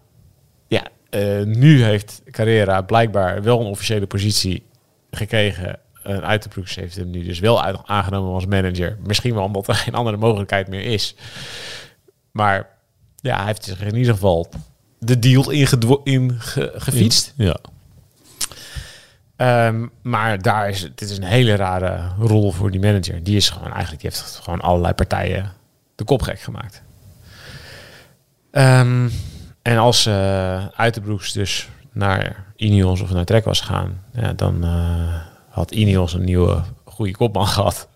[0.67, 4.65] Ja, eh, nu heeft Carrera blijkbaar wel een officiële positie
[5.11, 5.79] gekregen.
[6.03, 8.97] En Uiterbroeks heeft hem nu dus wel uit, aangenomen als manager.
[9.03, 11.15] Misschien wel omdat er geen andere mogelijkheid meer is.
[12.31, 12.67] Maar
[13.15, 14.49] ja, hij heeft zich in ieder geval
[14.99, 17.33] de deal ingedwo- in ge- gefietst.
[17.37, 17.57] Ja.
[19.35, 23.23] Ehm, maar daar is dit is een hele rare rol voor die manager.
[23.23, 25.51] Die is gewoon eigenlijk, die heeft gewoon allerlei partijen
[25.95, 26.81] de kop gek gemaakt.
[28.51, 29.09] Ehm,
[29.61, 35.21] en als uh, Uiterbroeks dus naar Ineos of naar Trek was gegaan, ja, dan eh,
[35.51, 37.87] had Ineos een nieuwe goede kopman gehad.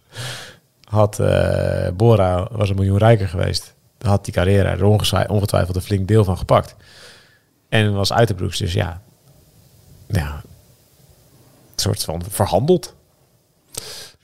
[0.84, 3.74] Had eh, Bora was een miljoen rijker geweest.
[3.98, 4.86] Dan had die Carrera er
[5.30, 6.76] ongetwijfeld, een flink deel van gepakt.
[7.70, 9.02] En was Uiterbroeks dus ja,
[10.08, 10.42] ja
[11.76, 12.96] een soort van verhandeld.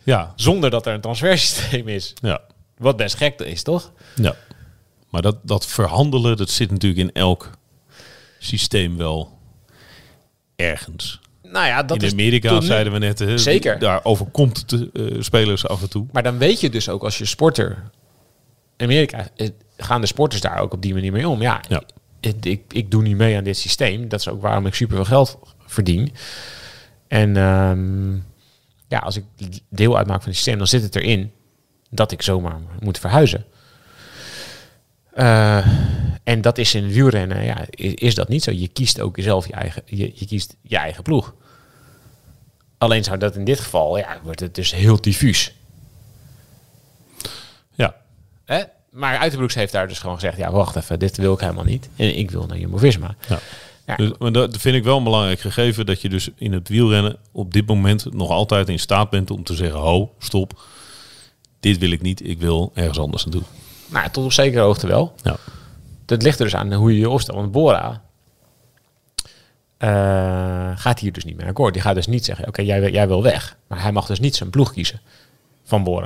[0.03, 0.33] Ja.
[0.35, 2.13] Zonder dat er een transfersysteem is.
[2.21, 2.41] Ja.
[2.77, 3.91] Wat best gek is, toch?
[4.15, 4.35] Ja.
[5.09, 7.49] Maar dat, dat verhandelen, dat zit natuurlijk in elk
[8.39, 9.37] systeem wel
[10.55, 11.19] ergens.
[11.51, 13.79] Nou ja, dat in is Amerika zeiden we net, hè, Zeker.
[13.79, 16.05] daar overkomt de eh, spelers af en toe.
[16.11, 17.83] Maar dan weet je dus ook als je sporter...
[18.77, 21.41] In Amerika eh, gaan de sporters daar ook op die manier mee om.
[21.41, 21.83] Ja, Ja.
[22.19, 24.09] Ik, ik, ik doe niet mee aan dit systeem.
[24.09, 26.13] Dat is ook waarom ik superveel geld verdien.
[27.07, 28.13] En ehm,
[28.87, 29.23] ja, als ik
[29.69, 31.31] deel uitmaak van het systeem, dan zit het erin
[31.89, 33.45] dat ik zomaar moet verhuizen.
[35.13, 35.67] Eh,
[36.31, 38.51] En dat is in wielrennen, ja, is, is dat niet zo.
[38.51, 41.33] Je kiest ook zelf je eigen, je, je kiest je eigen ploeg.
[42.77, 45.53] Alleen zou dat in dit geval, ja, wordt het dus heel diffuus.
[47.73, 47.95] Ja,
[48.45, 48.61] Hè?
[48.91, 51.89] Maar Uiterbroeks heeft daar dus gewoon gezegd, ja, wacht even, dit wil ik helemaal niet.
[51.95, 53.15] En ik wil naar Jumbo-Visma.
[53.29, 53.39] Ja.
[53.85, 53.95] Ja.
[53.95, 55.85] Dus, maar dat vind ik wel een belangrijk gegeven.
[55.85, 59.43] Dat je dus in het wielrennen op dit moment nog altijd in staat bent om
[59.43, 59.79] te zeggen...
[59.79, 60.61] Ho, stop.
[61.59, 62.27] Dit wil ik niet.
[62.27, 63.43] Ik wil ergens anders naartoe.
[63.87, 65.13] Nou, tot op zekere hoogte wel.
[65.23, 65.37] Ja.
[66.11, 67.37] Dat ligt er dus aan hoe je je opstelt.
[67.37, 68.01] Want Bora
[69.77, 71.73] eh, gaat hier dus niet meer akkoord.
[71.73, 73.57] Die gaat dus niet zeggen, oké, jij, wil- jij wil weg.
[73.67, 75.01] Maar hij mag dus niet zijn ploeg kiezen
[75.63, 76.05] van Bora.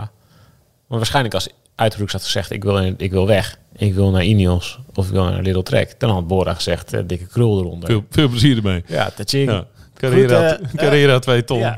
[0.88, 3.58] Want waarschijnlijk als Uiterbroeks had gezegd, ik wil, ik wil weg.
[3.76, 6.00] Ik wil naar Ineos of ik wil naar Little Trek.
[6.00, 7.90] Dan had Bora gezegd, eh, dikke krul eronder.
[7.90, 8.84] Veel, veel plezier ermee.
[8.88, 9.50] Ja, taching.
[9.50, 9.66] Ja.
[9.94, 11.60] Carrera, Goed, eh, Carrera 2 ton.
[11.60, 11.78] Ja.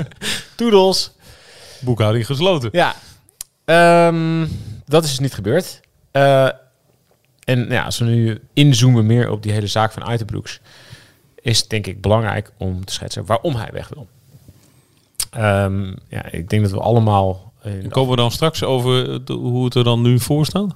[0.56, 1.12] Toedels.
[1.80, 2.68] Boekhouding gesloten.
[2.72, 2.94] Ja,
[3.64, 4.46] Ehm,
[4.86, 5.80] dat is dus niet gebeurd.
[7.44, 10.60] En ja, als we nu inzoomen meer op die hele zaak van Uiterbroeks,
[11.34, 14.06] is denk ik belangrijk om te schetsen waarom hij weg wil.
[15.30, 17.52] Ehm, ja, ik denk dat we allemaal...
[17.62, 20.74] de Komen we dan straks over hoe het er dan nu voor staat?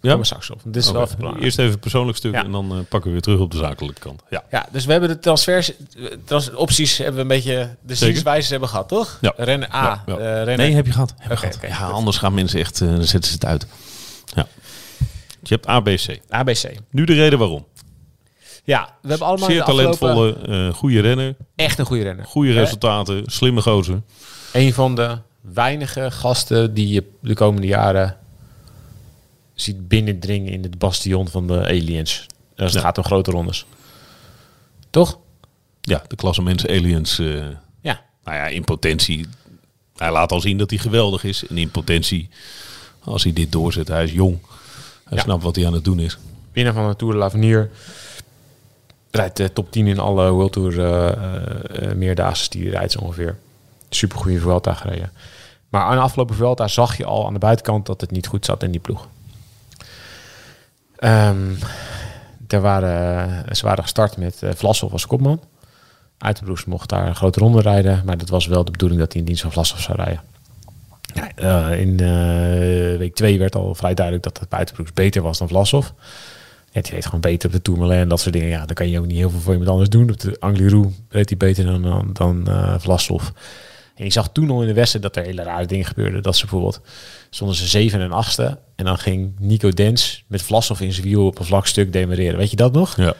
[0.00, 0.60] Ja, we straks op.
[0.64, 1.04] Dit is wel Oké.
[1.04, 1.44] even belangrijk.
[1.46, 2.44] Eerst even persoonlijk stuk Ja.
[2.44, 4.22] en dan eh, pakken we weer terug op de zakelijke kant.
[4.30, 4.44] Ja.
[4.50, 5.72] Ja, dus we hebben de transfers,
[6.24, 9.18] trans opties hebben we een beetje, de zienswijzes hebben gehad, toch?
[9.20, 9.32] Ja.
[9.36, 11.14] Rennen A, Ja, eh, rennen Nee, heb je gehad.
[11.18, 11.58] Heb gehad.
[11.68, 13.66] ja, anders gaan mensen echt, eh, dan zetten ze het uit.
[14.34, 14.46] Ja.
[15.42, 16.18] Je hebt ABC.
[16.28, 16.74] ABC.
[16.90, 17.66] Nu de reden waarom.
[18.64, 20.36] Ja, we hebben allemaal Zeer afgelopen- talentvolle,
[20.68, 22.24] eh goede renner, echt een goede renner.
[22.24, 24.00] goede resultaten, slimme gozer.
[24.52, 28.16] Een van de weinige gasten die je de komende jaren
[29.60, 32.26] ziet binnendringen in het bastion van de aliens.
[32.56, 32.80] Als het Ja.
[32.80, 33.66] gaat om grote rondes.
[34.90, 35.18] Toch?
[35.80, 37.18] Ja, de klasse mensen aliens.
[37.18, 37.34] eh,
[37.80, 38.00] Ja.
[38.24, 39.26] nou ja, in potentie.
[39.96, 41.46] Hij laat al zien dat hij geweldig is.
[41.46, 42.28] En in potentie,
[43.04, 44.38] als hij dit doorzet, hij is jong.
[45.04, 45.22] Hij Ja.
[45.22, 46.18] snapt wat hij aan het doen is.
[46.52, 47.70] Winnaar van de Tour de l'Avenir.
[49.10, 53.38] Rijdt de top 10 in alle World Tour eh, meerdaagse die hij rijdt zo ongeveer.
[53.90, 55.12] Super goede Vuelta gereden.
[55.68, 58.44] Maar aan de afgelopen Vuelta zag je al aan de buitenkant dat het niet goed
[58.44, 59.08] zat in die ploeg.
[60.98, 61.54] Ehm,
[62.48, 65.40] er waren, ze waren gestart met eh Vlasov als kopman.
[66.18, 68.02] Uiterbroeks mocht daar een grote ronde rijden.
[68.04, 70.20] Maar dat was wel de bedoeling dat hij in dienst van Vlasov zou rijden.
[71.34, 75.48] Eh, in eh, week 2 werd al vrij duidelijk dat het Uiterbroeks beter was dan
[75.48, 75.88] Vlasov.
[76.70, 78.48] Ja, die reed gewoon beter op de Tourmalet en dat soort dingen.
[78.48, 80.10] Ja, dan kan je ook niet heel veel voor iemand anders doen.
[80.10, 82.74] Op de Angliru reed hij beter dan, dan, dan eh.
[83.98, 86.22] En je zag toen al in de Westen dat er hele rare dingen gebeurden.
[86.22, 86.80] Dat ze bijvoorbeeld
[87.30, 88.58] stonden ze zeven en achtste.
[88.76, 92.38] En dan ging Nico Dens met Vlasov in zijn wiel op een vlak stuk demereren.
[92.38, 92.96] Weet je dat nog?
[92.96, 93.14] Ja.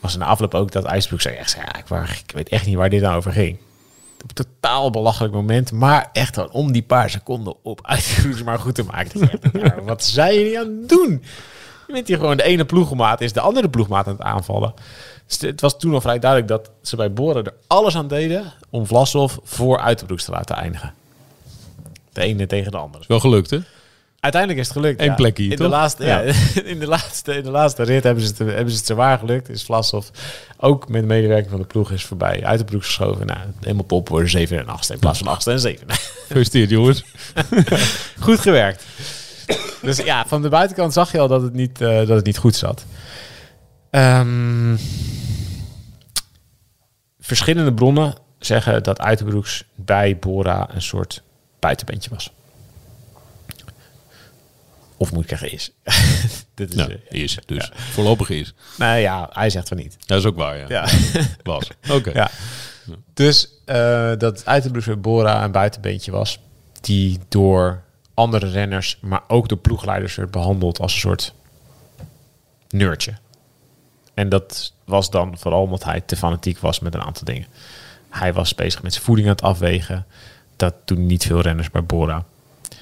[0.00, 2.66] Was in de afloop ook dat IJsbroek zei echt, ja, ik, waar- ik weet echt
[2.66, 3.58] niet waar dit nou over ging.
[4.22, 8.58] Op een totaal belachelijk moment, maar echt gewoon om die paar seconden op IJsbroek maar
[8.58, 9.30] goed te maken.
[9.52, 11.22] Ja, wat zijn jullie aan het doen?
[11.86, 14.74] Je bent hier gewoon de ene ploegmaat is de andere ploegmaat aan het aanvallen.
[15.30, 18.52] Dus het was toen al vrij duidelijk dat ze bij Boren er alles aan deden
[18.70, 20.92] om Vlasov voor Uiterbroeks te laten eindigen.
[22.12, 23.04] De ene tegen de andere.
[23.06, 23.58] Wel gelukt, hè?
[24.20, 25.00] Uiteindelijk is het gelukt.
[25.00, 25.14] Eén ja.
[25.14, 26.20] plekje, in de, laatste, ja.
[26.20, 26.32] Ja.
[26.64, 29.48] in, de laatste, in de laatste rit hebben ze het, hebben ze het zwaar gelukt.
[29.48, 30.06] Is Vlasov
[30.56, 32.44] ook met de medewerking van de ploeg is voorbij.
[32.44, 33.26] Uit de ploeg geschoven.
[33.26, 35.86] Nou, helemaal top worden 7 en 8 in plaats van 8 en 7.
[36.26, 37.04] Gefeliciteerd, jongens.
[38.20, 38.84] goed gewerkt.
[39.82, 42.38] Dus ja, van de buitenkant zag je al dat het niet, eh, dat het niet
[42.38, 42.84] goed zat.
[43.90, 44.76] Ehm,
[47.36, 51.22] verschillende bronnen zeggen dat Uiterbroeks bij Bora een soort
[51.58, 52.30] buitenbeentje was.
[54.96, 55.70] Of moet ik zeggen is.
[56.54, 57.38] Dit is Nou, eh, is.
[57.46, 58.54] Dus voorlopig is.
[58.76, 59.96] nou ja, hij zegt van niet.
[60.06, 60.64] Dat is ook waar, ja.
[60.68, 60.86] Ja.
[61.42, 61.68] Was.
[61.90, 62.10] Oké.
[62.10, 62.30] Ja.
[63.14, 66.38] Dus eh, dat Uiterbroeks bij Bora een buitenbeentje was.
[66.80, 67.82] Die door
[68.14, 71.34] andere renners, maar ook door ploegleiders werd behandeld als een soort
[72.68, 73.14] nerdje.
[74.20, 77.46] En dat was dan vooral omdat hij te fanatiek was met een aantal dingen.
[78.08, 80.06] Hij was bezig met zijn voeding aan het afwegen.
[80.56, 82.24] Dat doen niet veel renners bij Bora.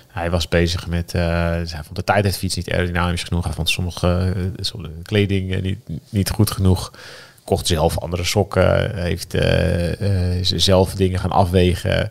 [0.06, 3.44] Hij was bezig met, eh hij vond de tijdritfiets niet aerodynamisch genoeg.
[3.44, 6.92] Hij vond sommige, eh, sommige kleding eh, niet, niet goed genoeg.
[7.44, 8.96] Kocht zelf andere sokken.
[8.96, 12.10] Heeft eh, zelf dingen gaan afwegen.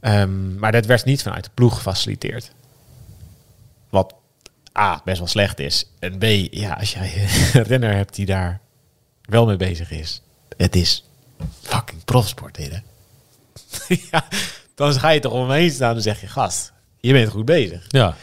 [0.00, 2.50] Ehm, maar dat werd niet vanuit de ploeg gefaciliteerd.
[3.88, 4.14] Wat
[4.80, 5.84] A, best wel slecht is.
[5.98, 7.12] En B, ja, als jij
[7.52, 8.60] een renner hebt die daar
[9.22, 10.22] wel mee bezig is.
[10.56, 11.04] Het is
[11.60, 12.78] fucking profsport, dit, hè?
[14.10, 14.28] ja,
[14.74, 17.44] dan ga je toch om me heen staan en zeg je, gast, je bent goed
[17.44, 17.84] bezig.
[17.88, 18.16] Ja.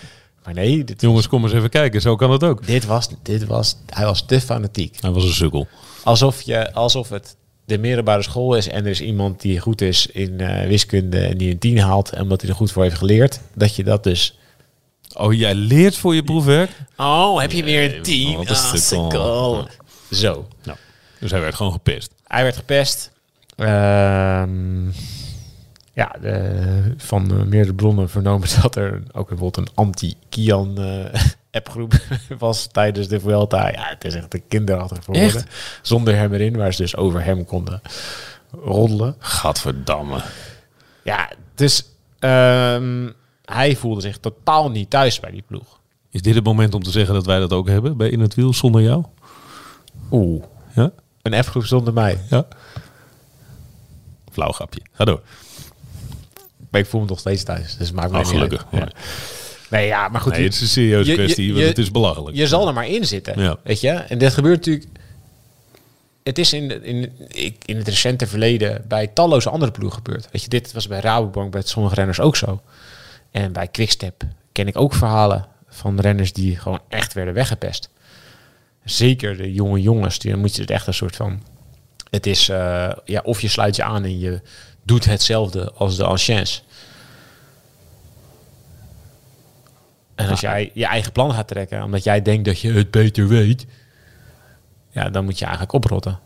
[0.43, 2.01] Maar nee, dit, Jongens, kom eens even kijken.
[2.01, 2.65] Zo kan het ook.
[2.65, 4.97] dit was, dit was, hij was te fanatiek.
[5.01, 5.67] Hij was een sukkel.
[6.03, 10.07] Alsof, je, alsof het de middelbare school is en er is iemand die goed is
[10.07, 12.97] in eh, wiskunde en die een 10 haalt en omdat hij er goed voor heeft
[12.97, 14.37] geleerd, dat je dat dus
[15.19, 16.71] Oh, jij leert voor je proefwerk?
[16.97, 18.25] Oh, heb je weer een team?
[18.25, 18.35] team?
[18.37, 18.79] wat Ah, dan?
[18.79, 19.67] sukkel.
[20.11, 20.47] Zo.
[20.63, 20.77] Nou,
[21.19, 22.11] dus hij werd gewoon gepest.
[22.27, 23.11] Hij werd gepest.
[23.55, 24.85] Ehm,
[25.93, 31.21] ja, de- van eh, meerdere bronnen vernomen dat er ook bijvoorbeeld een anti-Kian eh,
[31.57, 31.93] appgroep
[32.37, 33.71] was tijdens de Vuelta.
[33.71, 35.45] Ja, het is echt een kinderachtig woorden.
[35.81, 37.81] Zonder hem erin, waar ze dus over hem konden
[38.51, 39.15] roddelen.
[39.19, 40.21] Gadverdamme.
[41.03, 41.83] Ja, dus
[42.19, 43.09] ehm,
[43.51, 45.79] hij voelde zich totaal niet thuis bij die ploeg.
[46.11, 48.35] Is dit het moment om te zeggen dat wij dat ook hebben bij In het
[48.35, 49.03] Wiel zonder jou?
[50.11, 50.43] Oeh,
[50.75, 50.91] Ja?
[51.21, 52.17] een appgroep zonder mij.
[52.29, 52.47] Ja.
[54.31, 54.81] Flauw grapje.
[54.91, 55.21] Ga door.
[56.69, 58.65] Maar ik voel me nog steeds thuis, dus maakt mij Oh, niet gelukkig.
[58.71, 58.81] uit.
[58.83, 58.89] Ja.
[59.69, 60.31] Nee, ja, maar goed.
[60.33, 62.37] Nee, het is een serieuze Je- je- kwestie, want het is belachelijk.
[62.37, 63.41] Je zal er maar in zitten.
[63.41, 63.57] Ja.
[63.63, 63.89] Weet je?
[63.89, 64.85] En dit gebeurt natuurlijk.
[66.23, 67.11] Het is in, in,
[67.65, 70.27] in het recente verleden bij talloze andere ploegen gebeurd.
[70.31, 72.61] Weet je, dit was bij Rabobank bij sommige renners ook zo.
[73.31, 77.89] En bij Quickstep ken ik ook verhalen van renners die gewoon echt werden weggepest.
[78.83, 81.43] Zeker de jonge jongens, die dan moet je het echt een soort van.
[82.09, 84.41] Het is eh, ja, of je sluit je aan en je
[84.83, 86.63] doet hetzelfde als de anciens.
[90.15, 93.27] En als jij je eigen plan gaat trekken, omdat jij denkt dat je het beter
[93.27, 93.65] weet,
[94.91, 96.19] ja, dan moet je eigenlijk oprotten.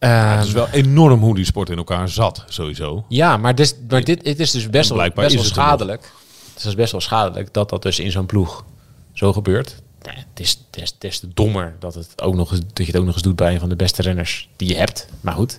[0.00, 3.04] Ja, Ehm, het is wel enorm hoe die sport in elkaar zat, sowieso.
[3.08, 6.02] ja, maar, dus, maar dit het is dus best wel, best is wel het schadelijk.
[6.48, 8.64] Het is dus best wel schadelijk dat dat dus in zo'n ploeg
[9.12, 9.82] zo gebeurt.
[10.06, 12.84] Nee, het, is, het, is, het is te dommer dat, het ook nog dat je
[12.84, 15.08] het ook nog eens doet bij een van de beste renners die je hebt.
[15.20, 15.58] Maar goed,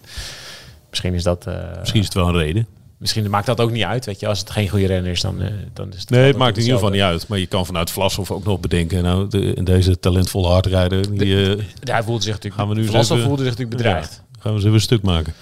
[0.89, 1.47] misschien is dat...
[1.47, 2.67] eh, Misschien is het wel een reden.
[2.97, 4.05] misschien maakt dat ook niet uit.
[4.05, 6.09] Weet je, als het geen goede renner is, dan, eh, dan is het...
[6.09, 7.27] Nee, het maakt in ieder geval niet uit.
[7.27, 9.03] Maar je kan vanuit Vlashoff ook nog bedenken.
[9.03, 11.35] Nou, de, deze talentvolle hardrijder, die
[11.83, 12.61] Hij voelde zich natuurlijk...
[12.61, 14.13] Gaan we nu Vlasov voelde zich natuurlijk bedreigd.
[14.13, 15.33] ja, gaan we ze even stuk maken.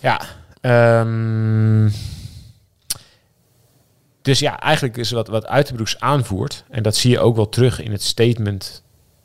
[0.00, 0.20] Ja.
[0.60, 1.90] ehm,
[4.22, 7.80] dus ja, eigenlijk is wat, wat Uiterbroeks aanvoert, en dat zie je ook wel terug
[7.80, 8.82] in het statement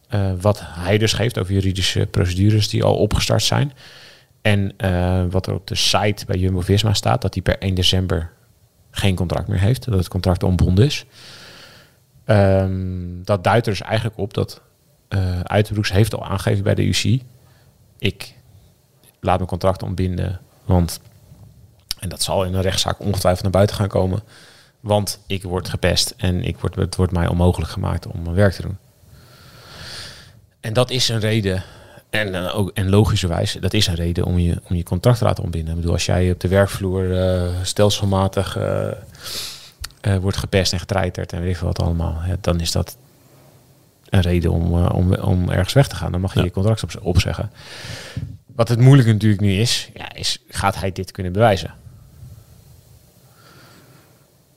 [0.08, 3.74] eh, wat hij dus geeft over juridische procedures die al opgestart zijn.
[4.42, 8.32] En eh, wat er op de site bij Jumbo-Visma staat, dat hij per 1 december
[8.92, 11.06] geen contract meer heeft, dat het contract ontbonden is.
[12.26, 14.62] Ehm, dat duidt er dus eigenlijk op dat
[15.08, 17.22] eh Uiterbroeks heeft al aangegeven bij de UC,
[18.00, 18.34] ik
[19.26, 21.00] laat mijn contract ontbinden, want
[22.00, 24.24] en dat zal in een rechtszaak ongetwijfeld naar buiten gaan komen.
[24.80, 28.54] Want ik word gepest en ik word, het wordt mij onmogelijk gemaakt om mijn werk
[28.54, 28.78] te doen.
[30.60, 31.64] En dat is een reden,
[32.10, 35.24] en, eh, ook, en logischerwijs, dat is een reden om je, om je contract te
[35.24, 35.70] laten ontbinden.
[35.70, 41.42] Ik bedoel, als jij op de werkvloer eh, stelselmatig eh, wordt gepest en getreiterd en
[41.42, 42.98] weet ik veel wat allemaal, ja, dan is dat
[44.10, 46.12] een reden om, om, om ergens weg te gaan.
[46.12, 46.46] Dan mag je Ja.
[46.46, 47.52] je contract op, opzeggen.
[48.56, 51.74] Wat het moeilijke natuurlijk nu is, ja, is gaat hij dit kunnen bewijzen?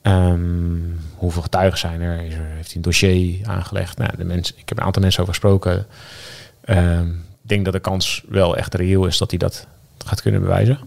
[0.01, 0.79] Ehm,
[1.15, 2.23] hoeveel getuigen zijn er?
[2.23, 2.33] Is?
[2.33, 3.97] Heeft hij een dossier aangelegd?
[3.97, 5.87] Nou, de mensen, ik heb een aantal mensen over gesproken.
[6.61, 9.67] Ehm, ik denk dat de kans wel echt reëel is dat hij dat
[10.05, 10.79] gaat kunnen bewijzen.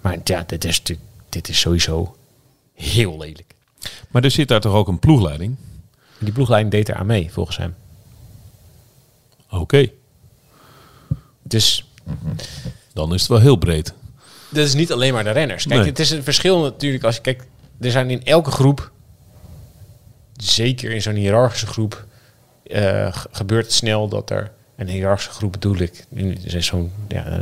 [0.00, 2.16] Maar ja, dit is, natuurlijk- dit is sowieso
[2.74, 3.54] heel lelijk.
[4.10, 5.56] Maar er zit daar toch ook een ploegleiding?
[6.18, 7.74] Die ploegleiding deed er aan mee, volgens hem.
[9.50, 9.90] Oké,
[11.44, 11.88] Dus
[12.92, 13.92] dan is het wel heel breed.
[14.50, 15.64] dat is niet alleen maar de renners.
[15.66, 15.88] Kijk, Nee.
[15.88, 17.46] het is een verschil natuurlijk als je kijkt.
[17.80, 18.90] Er zijn in elke groep,
[20.36, 22.04] zeker in zo'n hiërarchische groep,
[22.66, 26.04] eh, gebeurt het snel dat er een hiërarchische groep bedoel ik.
[26.46, 27.40] Zo'n ja,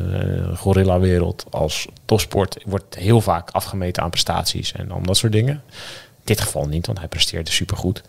[0.54, 5.62] gorilla-wereld als topsport wordt heel vaak afgemeten aan prestaties en al dat soort dingen.
[6.16, 8.02] In dit geval niet, want hij presteerde supergoed.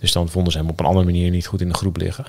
[0.00, 2.24] Dus dan vonden ze hem op een andere manier niet goed in de groep liggen.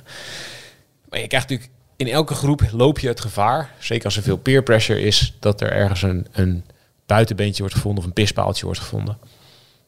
[1.10, 4.38] Maar je krijgt natuurlijk in elke groep loop je het gevaar, zeker als er veel
[4.38, 6.64] peer pressure is, dat er ergens een, een
[7.06, 9.18] buitenbeentje wordt gevonden of een pispaaltje wordt gevonden.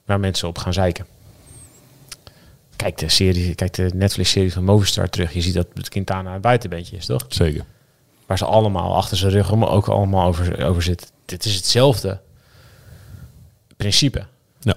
[0.05, 1.05] Waar mensen op gaan zeiken.
[2.75, 5.33] Kijk de, serie, kijk de Netflix-serie van Movistar terug.
[5.33, 7.25] Je ziet dat het Quintana een buitenbeentje is, toch?
[7.27, 7.65] Zeker.
[8.25, 11.07] Waar ze allemaal achter zijn rug om- ook allemaal over, over zitten.
[11.25, 12.19] Dit is hetzelfde
[13.77, 14.25] principe.
[14.59, 14.73] Ja.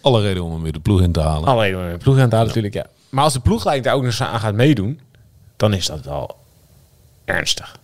[0.00, 1.48] Alle reden om hem weer de ploeg in te halen.
[1.48, 2.86] Alleen maar een ploeg aan het halen natuurlijk, ja.
[3.08, 5.00] Maar als de ploegleiding daar ook nog eens aan gaat meedoen,
[5.62, 6.36] dan is dat wel
[7.24, 7.78] ernstig.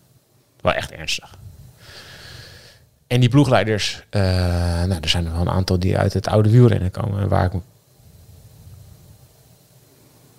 [0.61, 1.37] Wel echt ernstig.
[3.07, 4.23] En die ploegleiders, eh,
[4.85, 7.21] nou, er zijn er wel een aantal die uit het oude wielrennen komen.
[7.21, 7.61] en Waar ik,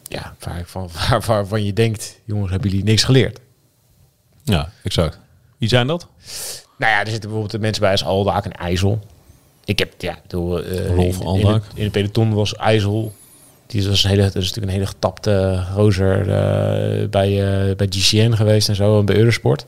[0.08, 3.40] ja, waar ik van, waar, waarvan je denkt, jongens, hebben jullie niks geleerd?
[4.44, 5.20] Ja, exact.
[5.58, 6.08] Wie zijn dat?
[6.78, 9.00] Nou ja, er zitten bijvoorbeeld de mensen bij als Aldaak en IJssel.
[9.66, 13.14] Ik heb, ja, ik bedoel, eh, in, het, in het peloton was IJssel.
[13.70, 17.30] Die was een hele, dat is natuurlijk een hele getapte gozer eh, bij,
[17.70, 19.66] eh, bij GCN geweest en zo, en bij Eurosport.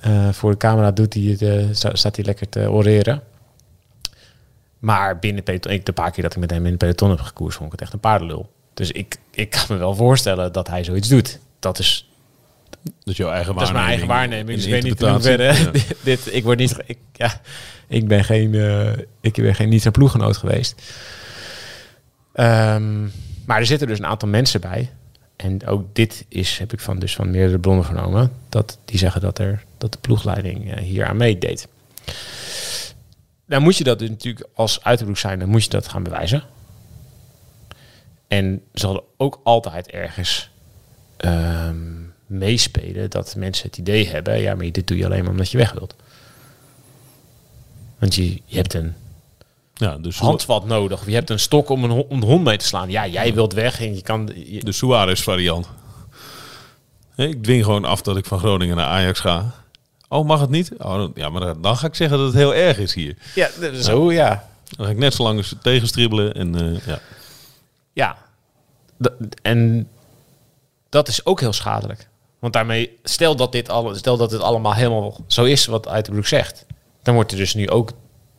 [0.00, 3.22] Eh, voor de camera doet hij staat hij lekker te oreren.
[4.78, 7.20] Maar binnen peloton, ik de paar keer dat ik met hem in het peloton heb
[7.20, 8.50] gekoerst, vond ik het echt een paardenlul.
[8.74, 11.38] Dus ik, ik kan me wel voorstellen dat hij zoiets doet.
[11.58, 12.08] Dat is,
[13.04, 14.56] Dus jouw eigen dat is mijn eigen waarneming waarneming.
[14.56, 15.70] Dus ik weet niet hoeverre Ja.
[15.70, 17.40] dit, dit- ik word niet, ik, ja,
[17.88, 18.54] ik ben geen,
[19.20, 20.82] ik ben geen niet zijn ploeggenoot geweest.
[22.32, 23.02] Ehm,
[23.46, 24.90] maar er zitten dus een aantal mensen bij.
[25.36, 28.32] En ook dit is, heb ik van, dus van meerdere bronnen vernomen.
[28.48, 31.68] Dat die zeggen dat, er, dat de ploegleiding eh, hier aan meedeed.
[33.46, 36.42] Dan moet je dat dus natuurlijk als uiterbroek zijn, dan moet je dat gaan bewijzen.
[38.28, 40.50] En zal er ook altijd ergens
[41.16, 45.50] ehm, meespelen dat mensen het idee hebben, ja, maar dit doe je alleen maar omdat
[45.50, 45.94] je weg wilt.
[47.98, 48.94] Want je hebt een
[49.82, 52.90] Ja, dus handvat nodig, of je hebt een stok om een, hond, mee te slaan.
[52.90, 54.30] Ja, jij wilt weg en je kan...
[54.34, 55.68] je- de Suarez variant.
[57.16, 59.54] Ik dwing gewoon af dat ik van Groningen naar Ajax ga.
[60.08, 60.72] Oh, mag het niet?
[60.78, 63.16] Oh, ja, maar dan- ga ik zeggen dat het heel erg is hier.
[63.34, 64.48] ja, zo ja.
[64.76, 66.34] Dan ga ik net zo lang tegenstribbelen.
[66.34, 66.98] En, eh, ja.
[67.92, 68.16] Ja.
[69.42, 69.88] En
[70.88, 72.08] dat is ook heel schadelijk.
[72.38, 76.26] Want daarmee, stel dat dit, alle, stel dat dit allemaal helemaal zo is wat Uiterbroek
[76.26, 76.66] zegt.
[77.02, 77.90] Dan wordt er dus nu ook,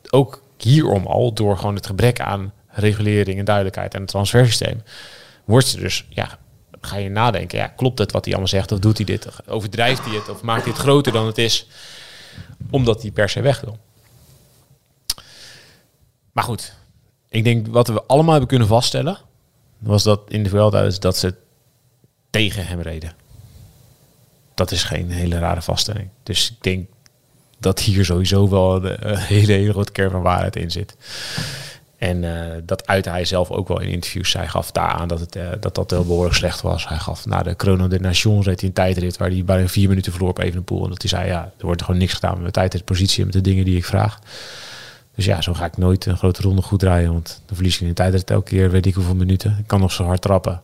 [0.10, 4.84] ook hierom al, door gewoon het gebrek aan regulering en duidelijkheid en het transfersysteem,
[5.46, 6.40] wordt er dus, ja,
[6.82, 8.72] ga je nadenken, ja, klopt het wat hij allemaal zegt?
[8.72, 9.28] Of doet hij dit?
[9.48, 10.30] Overdrijft hij het?
[10.30, 11.68] Of maakt hij het groter dan het is?
[12.70, 13.78] Omdat hij per se weg wil.
[16.32, 16.76] Maar goed,
[17.30, 19.18] ik denk wat we allemaal hebben kunnen vaststellen,
[19.78, 21.36] was dat in de is dat ze
[22.30, 23.14] tegen hem reden.
[24.54, 26.10] Dat is geen hele rare vaststelling.
[26.24, 26.90] Dus ik denk
[27.64, 30.96] dat hier sowieso wel een, een hele, hele grote kern van waarheid in zit.
[31.98, 34.34] En eh, dat uitte hij zelf ook wel in interviews.
[34.34, 36.88] Hij gaf daar aan dat, het, eh, dat dat heel behoorlijk slecht was.
[36.88, 39.90] Hij gaf na de Chrono de Nation reed hij een tijdrit waar hij bijna vier
[39.90, 40.84] minuten verloor op Evenepoel.
[40.84, 43.34] En dat hij zei, ja, er wordt gewoon niks gedaan met mijn tijdritpositie en met
[43.34, 44.20] de dingen die ik vraag.
[45.16, 47.12] Dus ja, zo ga ik nooit een grote ronde goed rijden.
[47.12, 49.56] Want dan verlies ik in de tijdrit elke keer weet ik hoeveel minuten.
[49.60, 50.62] Ik kan nog zo hard trappen.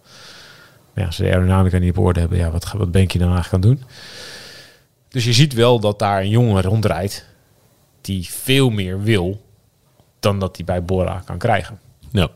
[0.96, 3.34] Ja, als ze de aerodynamica niet op orde hebben, ja, wat, wat ben je dan
[3.34, 3.84] eigenlijk aan doen?
[5.10, 7.26] Dus je ziet wel dat daar een jongen rondrijdt
[8.02, 9.46] die veel meer wil
[10.20, 11.80] dan dat hij bij Bora kan krijgen.
[12.12, 12.30] ja.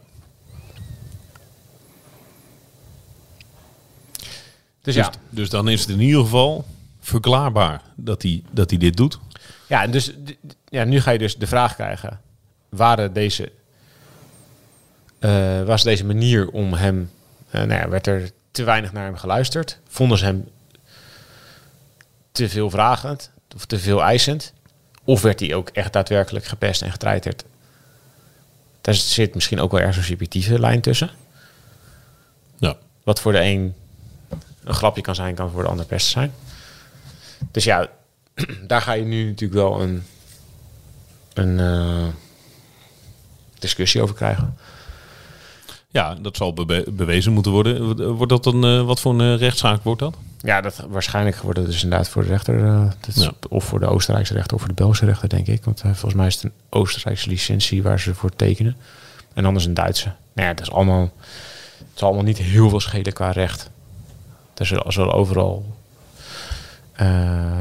[4.82, 6.66] Dus Dus, ja, dus dan is het in ieder geval
[7.00, 9.20] verklaarbaar dat hij, dat hij dit doet.
[9.68, 10.14] ja, en dus,
[10.66, 12.20] ja, nu ga je dus de vraag krijgen:
[12.70, 13.52] waren deze,
[15.20, 17.12] eh, was deze manier om hem,
[17.50, 19.80] eh, nou ja, werd er te weinig naar hem geluisterd?
[19.88, 20.48] Vonden ze hem
[22.34, 24.54] te veel vragend of te veel eisend?
[25.04, 27.44] Of werd hij ook echt daadwerkelijk gepest en getreiterd?
[28.82, 31.10] Daar zit misschien ook wel ergens een subjectieve lijn tussen.
[32.58, 32.78] Ja.
[33.04, 33.74] Wat voor de een
[34.64, 36.34] een grapje kan zijn, kan voor de ander best zijn.
[37.52, 37.90] Dus ja,
[38.68, 40.04] daar ga je nu natuurlijk wel een,
[41.34, 42.08] een eh,
[43.60, 44.58] discussie over krijgen.
[45.94, 48.06] Ja, dat zal bewe- bewezen moeten worden.
[48.16, 50.16] Wordt dat dan, eh, wat voor een eh, rechtszaak wordt dat?
[50.40, 53.32] Ja, dat waarschijnlijk wordt het dus inderdaad voor de rechter, is- Ja.
[53.50, 55.64] of voor de Oostenrijkse rechter of voor de Belgische rechter, denk ik.
[55.64, 58.76] Want volgens mij is het een Oostenrijkse licentie waar ze voor tekenen.
[59.34, 60.12] En anders een Duitse.
[60.34, 61.02] Nou ja, dat is allemaal,
[61.78, 63.70] het zal allemaal niet heel veel schelen qua recht.
[64.58, 65.66] Er zullen, er zullen overal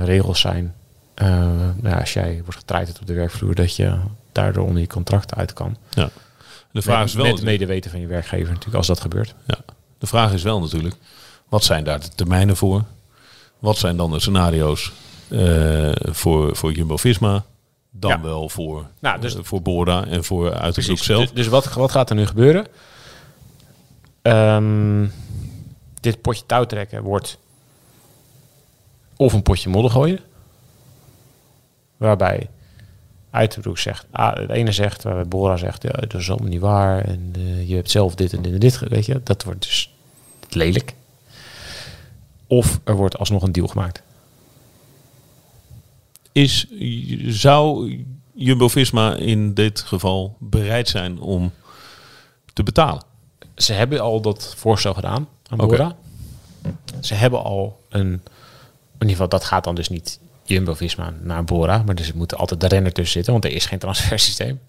[0.04, 0.74] regels zijn.
[1.14, 3.94] Nou ja, als jij wordt getreiterd op de werkvloer, dat je
[4.32, 5.76] daardoor onder je contract uit kan.
[5.90, 6.10] Ja.
[6.72, 7.24] De vraag met, is wel...
[7.32, 9.34] met medeweten van je werkgever natuurlijk, als dat gebeurt.
[9.46, 9.58] Ja.
[9.98, 10.94] De vraag is wel natuurlijk,
[11.48, 12.84] wat zijn daar de termijnen voor?
[13.58, 14.92] Wat zijn dan de scenario's
[15.28, 17.44] eh, voor, voor Jumbo-Visma?
[17.90, 18.20] Dan Ja.
[18.20, 21.04] wel voor, Nou, dus- eh, voor Bora en voor Precies.
[21.04, 21.20] zelf.
[21.22, 22.66] Dus, dus wat, wat gaat er nu gebeuren?
[24.22, 25.06] Ehm,
[26.00, 27.38] dit potje touw trekken wordt
[29.16, 30.20] of een potje modder gooien.
[31.96, 32.48] Waarbij
[33.32, 37.04] Uiterbroek zegt, ah, het ene zegt, waarbij Bora zegt, ja, dat is allemaal niet waar.
[37.04, 39.20] En eh, je hebt zelf dit en dit en dit, weet je.
[39.24, 39.94] Dat wordt dus
[40.48, 40.94] lelijk.
[42.46, 44.02] Of er wordt alsnog een deal gemaakt.
[46.32, 46.66] Is,
[47.26, 47.96] zou
[48.32, 51.52] Jumbo-Visma in dit geval bereid zijn om
[52.52, 53.02] te betalen?
[53.54, 55.58] Ze hebben al dat voorstel gedaan aan.
[55.58, 55.96] Bora.
[57.00, 58.06] Ze hebben al een...
[58.12, 61.82] In ieder geval, dat gaat dan dus niet Jumbo-Visma naar Bora.
[61.82, 64.60] Maar dus er moet altijd de renner tussen zitten, want er is geen transfersysteem.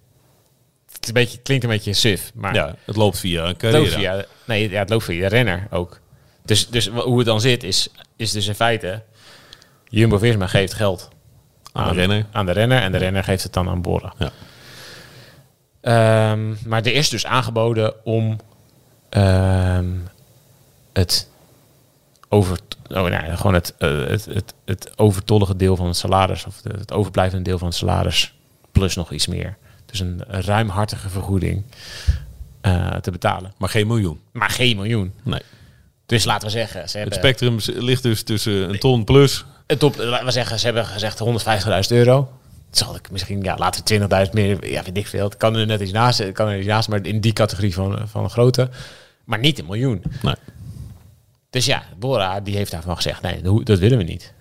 [0.92, 3.58] Het, is een beetje, klinkt een beetje suf, maar Ja, het loopt via een het
[3.58, 3.82] carrière.
[3.84, 6.00] loopt via, nee, ja, het loopt via de renner ook.
[6.46, 9.04] Dus, dus hoe het dan zit, is, is dus in feite...
[9.86, 11.10] Jumbo-Visma geeft geld
[11.72, 12.26] Aan de renner.
[12.32, 14.14] aan de renner en de renner geeft het dan aan Bora.
[14.18, 14.32] Ja.
[15.82, 18.38] Ehm, maar er is dus aangeboden om
[19.10, 19.90] ehm,
[20.94, 21.28] het
[22.30, 22.58] over,
[22.94, 26.92] oh, nee, gewoon het, eh, het, het, het overtollige deel van het salaris of het
[26.94, 28.34] overblijvende deel van het salaris
[28.72, 31.64] plus nog iets meer Dus een ruimhartige vergoeding
[32.62, 33.54] eh, te betalen.
[33.58, 34.20] Maar geen miljoen.
[34.32, 35.14] Maar geen miljoen.
[35.24, 35.42] Nee.
[36.06, 37.14] Dus laten we zeggen, ze Het hebben...
[37.18, 39.46] spectrum s- ligt dus tussen een ton plus.
[39.68, 42.30] Het op, laten we zeggen, ze hebben gezegd 150.000 euro.
[42.70, 45.24] Het zal ik misschien, ja, laten we 20.000 meer, ja, weet ik veel.
[45.24, 47.74] Het kan er net iets naast, het kan er iets naast, maar in die categorie
[47.74, 48.70] van, van grootte.
[49.24, 50.04] Maar niet een miljoen.
[50.22, 50.36] Nee.
[51.54, 54.34] Dus ja, Bora die heeft daarvan gezegd, nee, dat- willen we niet.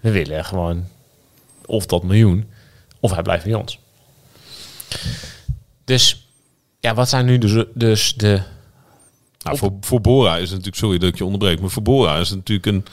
[0.00, 0.84] We willen gewoon
[1.66, 2.48] of dat miljoen,
[3.00, 3.78] of hij blijft bij ons.
[5.84, 6.28] Dus
[6.80, 8.40] ja, wat zijn nu dus, dus de...
[9.42, 12.16] Nou, voor, voor Bora is het natuurlijk, sorry dat ik je onderbreek, maar voor Bora
[12.16, 12.84] is het natuurlijk een,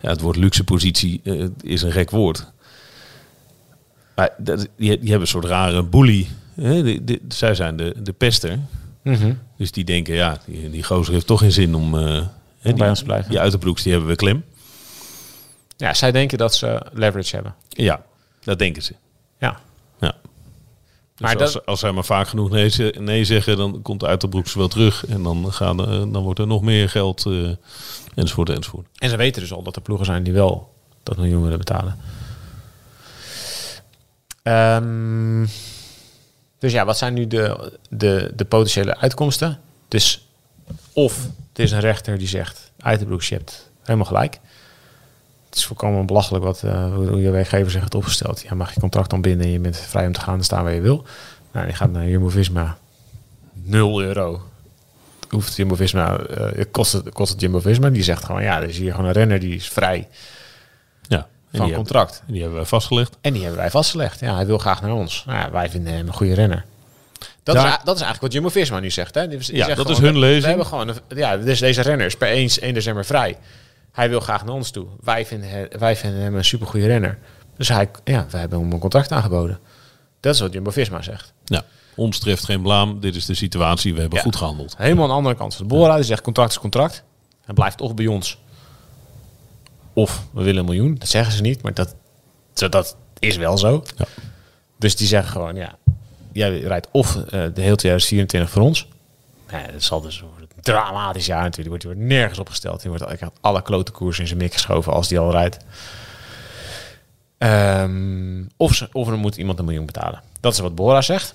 [0.00, 2.52] ja, het woord luxe positie eh, is een gek woord.
[4.14, 6.28] Maar dat, die, die hebben een soort rare bully.
[6.54, 6.98] Hè?
[7.28, 8.58] Zij zijn de, de pester.
[9.56, 11.98] Dus die denken, ja, die, die gozer heeft toch geen zin om...
[11.98, 12.26] eh,
[12.68, 13.30] die, bij ons blijven.
[13.30, 14.44] Die uiterbroeks, die hebben we klem.
[15.76, 17.54] Ja, zij denken dat ze leverage hebben.
[17.68, 18.02] Ja,
[18.40, 18.94] dat denken ze.
[19.38, 19.60] Ja.
[20.00, 20.14] Ja.
[21.14, 24.06] Dus Maar als, dat- als zij maar vaak genoeg nee, nee zeggen, dan komt de
[24.06, 25.06] uiterbroeks wel terug.
[25.06, 27.50] En dan, gaan, eh, dan wordt er nog meer geld, eh,
[28.14, 28.86] enzovoort, enzovoort.
[28.98, 31.96] En ze weten dus al dat er ploegen zijn die wel dat miljoen willen betalen.
[34.42, 35.46] Ehm,
[36.58, 39.60] dus ja, wat zijn nu de, de, de potentiële uitkomsten?
[39.88, 40.25] Dus
[40.96, 44.38] of het is een rechter die zegt, Uiterbroeks, je hebt helemaal gelijk.
[45.46, 48.42] Het is volkomen belachelijk wat eh, hoe je werkgever zich heeft opgesteld.
[48.48, 50.64] Ja, mag je contract dan binden en je bent vrij om te gaan en staan
[50.64, 51.04] waar je wil.
[51.52, 52.76] Nou, die gaat naar Jumbo-Visma.
[53.52, 54.42] 0 euro
[55.28, 57.90] hoeft Jumbo-Visma, eh, kost, het, kost het Jumbo-Visma.
[57.90, 60.08] Die zegt gewoon, ja, er is hier gewoon een renner die is vrij
[61.08, 62.14] Ja, van die, contract.
[62.14, 63.16] hebben, die hebben we vastgelegd.
[63.20, 64.20] En die hebben wij vastgelegd.
[64.20, 65.24] Ja, hij wil graag naar ons.
[65.26, 66.64] Nou, ja, wij vinden hem een goede renner.
[67.46, 69.14] Dat, Daar- is, dat is eigenlijk wat Jumbo-Visma nu zegt.
[69.14, 69.28] Hè?
[69.28, 70.42] Die, die Ja, zegt dat is hun lezing.
[70.42, 73.36] We hebben gewoon, een- ja, dus deze renner is per 1, 1 december vrij.
[73.92, 74.86] Hij wil graag naar ons toe.
[75.00, 77.18] Wij vinden, wij vinden hem een supergoeie renner.
[77.56, 79.58] Dus hij, ja, wij hebben hem een contract aangeboden.
[80.20, 81.32] Dat is wat Jumbo-Visma zegt.
[81.44, 83.00] Ja, ons treft geen blaam.
[83.00, 83.94] Dit is de situatie.
[83.94, 84.24] We hebben Ja.
[84.24, 84.74] goed gehandeld.
[84.76, 85.94] Helemaal aan de andere kant van de Bora.
[85.96, 87.02] Die zegt contract is contract.
[87.44, 88.38] Hij blijft of bij ons.
[89.92, 90.94] Of we willen een miljoen.
[90.98, 91.94] Dat zeggen ze niet, maar dat,
[92.54, 93.82] zo- dat is wel zo.
[93.96, 94.04] Ja.
[94.78, 95.78] Dus die zeggen gewoon, ja,
[96.36, 98.88] jij rijdt of eh, de hele 2024 voor ons.
[99.52, 101.68] Nee, dat zal dus een dramatisch jaar natuurlijk.
[101.68, 102.80] Wordt, wordt nergens opgesteld.
[102.80, 105.56] Die wordt eigenlijk alle klote koers in zijn mik geschoven als die al rijdt.
[107.38, 110.22] Ehm, of, ze, er moet iemand een miljoen betalen.
[110.40, 111.34] Dat is wat Bora zegt.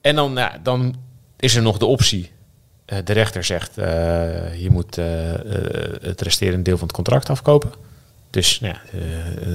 [0.00, 0.94] En dan, dan
[1.36, 2.30] is er nog de optie.
[2.84, 4.96] eh, de rechter zegt, eh, je moet
[6.02, 7.72] het resterende deel van het contract afkopen.
[8.30, 8.98] Dus nou ja,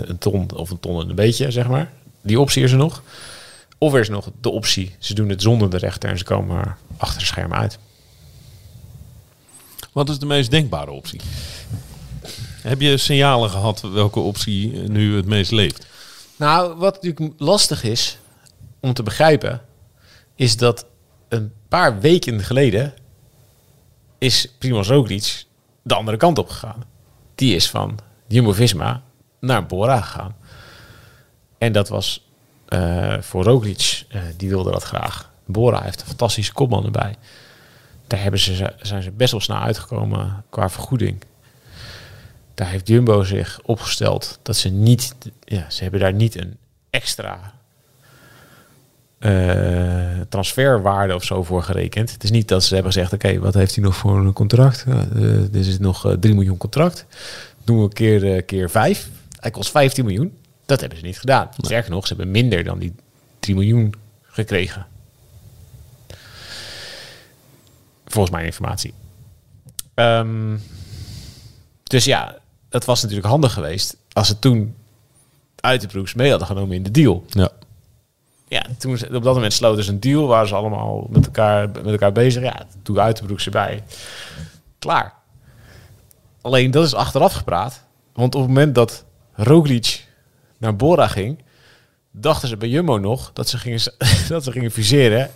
[0.08, 1.92] een ton of een ton en een beetje, zeg maar.
[2.22, 3.04] Die optie is er nog.
[3.78, 6.78] Of er is nog de optie, ze doen het zonder de rechter en ze komen
[6.98, 7.80] achter de schermen uit.
[9.92, 11.22] Wat is de meest denkbare optie?
[12.62, 15.86] Heb je signalen gehad welke optie nu het meest leeft?
[16.36, 18.18] Nou, wat natuurlijk lastig is
[18.80, 19.62] om te begrijpen,
[20.36, 20.86] is dat
[21.30, 22.94] een paar weken geleden
[24.18, 25.46] is Primoz Roglic
[25.82, 26.84] de andere kant op gegaan.
[27.36, 29.04] Die is van Jumbo-Visma
[29.40, 30.36] naar Bora gegaan.
[31.58, 32.28] En dat was
[32.68, 35.32] eh, voor Roglic, eh, die wilde dat graag.
[35.46, 37.16] Bora heeft een fantastische kopman erbij.
[38.08, 41.24] Daar hebben ze, zijn ze best wel snel uitgekomen qua vergoeding.
[42.54, 46.58] Daar heeft Jumbo zich opgesteld dat ze niet, ja, ze hebben daar niet een
[46.90, 47.54] extra
[49.20, 52.12] eh, transferwaarde of zo voor gerekend.
[52.12, 54.86] Het is niet dat ze hebben gezegd, oké, wat heeft hij nog voor een contract?
[54.88, 55.02] Eh,
[55.52, 57.06] dit is nog eh 3 miljoen contract.
[57.64, 59.10] Doen we keer, keer 5.
[59.40, 60.38] Hij kost 15 miljoen.
[60.66, 61.50] Dat hebben ze niet gedaan.
[61.58, 62.94] Sterker nog, ze hebben minder dan die
[63.40, 64.86] 3 miljoen gekregen.
[68.06, 68.94] Volgens mijn informatie.
[69.94, 70.58] Ehm,
[71.84, 72.36] dus ja,
[72.70, 74.76] dat was natuurlijk handig geweest als ze toen
[75.56, 77.26] uit de broeks mee hadden genomen in de deal.
[77.28, 77.50] Ja.
[78.48, 81.70] Ja, toen ze- op dat moment sloten ze een deal, waren ze allemaal met elkaar,
[81.70, 82.44] met elkaar bezig.
[82.44, 83.84] Ja, doe uit de broeks erbij.
[84.80, 85.14] Klaar.
[86.42, 87.84] Alleen dat is achteraf gepraat.
[88.14, 89.04] Want op het moment dat
[89.34, 90.05] Roglic
[90.66, 91.44] naar Bora ging,
[92.12, 93.80] dachten ze bij Jumbo nog dat ze gingen,
[94.28, 95.32] dat ze gingen fuseren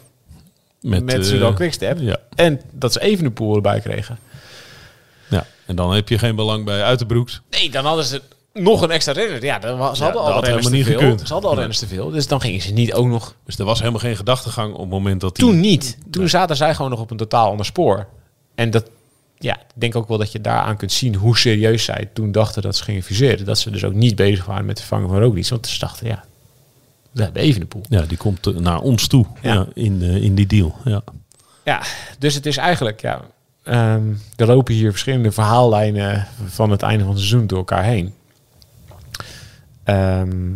[0.82, 2.00] met, met eh, Soudal Quickstep.
[2.00, 2.18] Ja.
[2.36, 4.20] En dat ze even een pool erbij kregen.
[5.30, 5.46] ja.
[5.66, 7.42] En dan heb je geen belang bij Uiterbroeks.
[7.50, 8.22] Nee, dan hadden ze
[8.54, 9.44] nog een extra renner.
[9.44, 11.00] Ja, dan ze hadden al renners te helemaal niet veel.
[11.00, 11.28] gekund.
[11.28, 11.66] Ze hadden al Nee.
[11.66, 12.10] renners te veel.
[12.10, 13.36] Dus dan gingen ze niet ook nog...
[13.46, 15.46] Dus er was helemaal geen gedachtegang op het moment dat die...
[15.46, 15.98] Toen niet.
[16.12, 18.08] Toen zaten zij gewoon nog op een totaal ander spoor.
[18.56, 18.90] En dat...
[19.40, 22.62] Ja, ik denk ook wel dat je daaraan kunt zien hoe serieus zij toen dachten
[22.62, 23.46] dat ze gingen fuseren.
[23.46, 25.48] Dat ze dus ook niet bezig waren met het vervangen van Roglic.
[25.48, 26.24] Want ze dachten, ja,
[27.12, 27.84] we hebben even de poel.
[27.90, 29.54] Ja, die komt eh, naar ons toe Ja.
[29.54, 29.68] ja.
[29.74, 30.76] in, eh, in die deal.
[30.86, 31.04] Ja.
[31.66, 31.82] Ja,
[32.20, 33.22] dus het is eigenlijk, ja,
[33.64, 38.14] ehm, er lopen hier verschillende verhaallijnen van het einde van het seizoen door elkaar heen.
[39.84, 40.52] Ehm,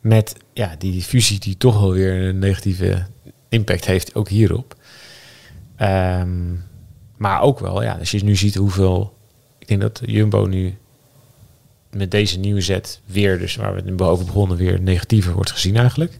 [0.00, 3.06] met, ja, die fusie die toch wel weer een negatieve
[3.48, 4.74] impact heeft, ook hierop.
[5.76, 6.54] Ehm,
[7.20, 9.16] maar ook wel, ja, als je nu ziet hoeveel...
[9.58, 10.78] Ik denk dat Jumbo nu
[11.90, 15.76] met deze nieuwe zet weer, dus waar we het over begonnen, weer negatiever wordt gezien
[15.76, 16.18] eigenlijk.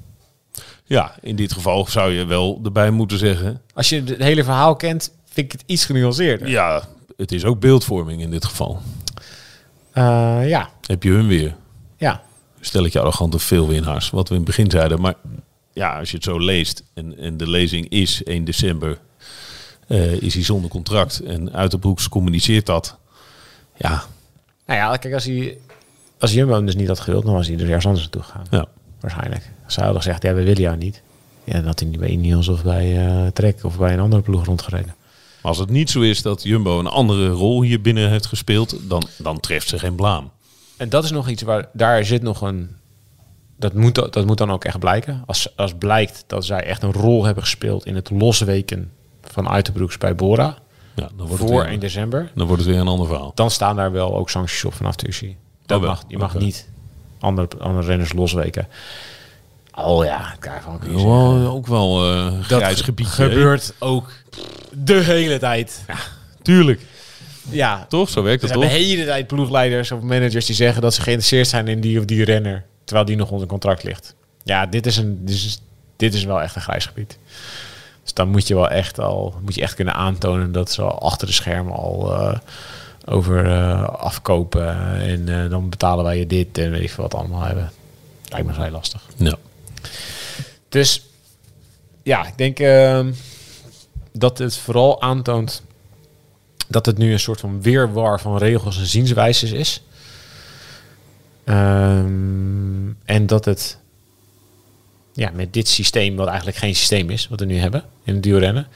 [0.84, 3.60] Ja, in dit geval zou je wel erbij moeten zeggen.
[3.74, 6.48] Als je het hele verhaal kent, vind ik het iets genuanceerder.
[6.48, 6.82] Ja,
[7.16, 8.80] het is ook beeldvorming in dit geval.
[9.92, 11.56] Eh, ja, Heb je hun weer.
[11.96, 12.22] ja.
[12.60, 14.10] Stel ik je arrogante veel winnaars.
[14.10, 15.00] Wat we in het begin zeiden.
[15.00, 15.14] Maar
[15.72, 16.82] ja, als je het zo leest.
[16.94, 18.98] En, en de lezing is 1 december.
[19.90, 21.20] Eh, is hij zonder contract.
[21.20, 22.96] En Uiterbroeks communiceert dat.
[23.76, 24.02] Ja,
[24.66, 25.58] Nou ja, kijk, als, hij,
[26.18, 28.46] als Jumbo hem dus niet had gewild, dan was hij er ergens anders naartoe gegaan.
[28.50, 28.66] ja.
[29.00, 29.42] Waarschijnlijk.
[29.42, 31.02] Hij hadden gezegd, ja, we willen jou niet.
[31.44, 34.22] Ja, dan had hij niet bij Ineos of bij eh Trek of bij een andere
[34.22, 34.94] ploeg rondgereden.
[35.42, 38.76] Maar als het niet zo is dat Jumbo een andere rol hier binnen heeft gespeeld.
[38.88, 40.30] Dan, dan treft ze geen blaam.
[40.76, 42.76] En dat is nog iets waar, daar zit nog een...
[43.56, 45.22] Dat moet, dat moet dan ook echt blijken.
[45.26, 48.90] Als, als blijkt dat zij echt een rol hebben gespeeld in het losweken
[49.32, 50.56] van Uiterbroeks bij Bora.
[50.94, 52.30] Ja, dan wordt, Voor het 1 weer, december.
[52.34, 53.32] dan wordt het weer een ander verhaal.
[53.34, 55.36] Dan staan daar wel ook sancties op vanaf de UCI.
[55.66, 56.68] Dat Oh, mag, je mag niet
[57.20, 58.68] andere, andere renners losweken.
[59.74, 63.22] Oh ja, daarvan kun je ook wel eh grijs gebiedje.
[63.22, 63.28] hè?
[63.28, 64.10] gebeurt ook
[64.72, 65.84] de hele tijd.
[66.42, 66.80] Tuurlijk.
[67.50, 68.08] Ja, Toch?
[68.08, 68.68] Zo werkt er het toch?
[68.68, 72.04] de hele tijd ploegleiders of managers die zeggen dat ze geïnteresseerd zijn in die of
[72.04, 74.14] die renner, terwijl die nog onder contract ligt.
[74.44, 75.60] Ja, dit is, een, dit is,
[75.96, 77.18] dit is wel echt een grijs gebied.
[78.10, 80.98] Dus dan moet je wel echt al moet je echt kunnen aantonen dat ze al
[80.98, 82.38] achter de schermen al eh,
[83.04, 87.14] over eh, afkopen en eh, dan betalen wij je dit en weet ik veel wat
[87.14, 87.72] allemaal hebben.
[88.28, 89.02] Lijkt me vrij lastig.
[89.16, 89.36] Ja.
[90.68, 91.02] Dus
[92.02, 93.12] ja, ik denk ehm,
[94.12, 95.62] dat het vooral aantoont
[96.68, 99.82] dat het nu een soort van weerwar van regels en zienswijzes is.
[101.44, 103.79] Ehm, en dat het
[105.20, 108.22] ja, met dit systeem, wat eigenlijk geen systeem is, wat we nu hebben in het
[108.22, 108.66] duurrennen,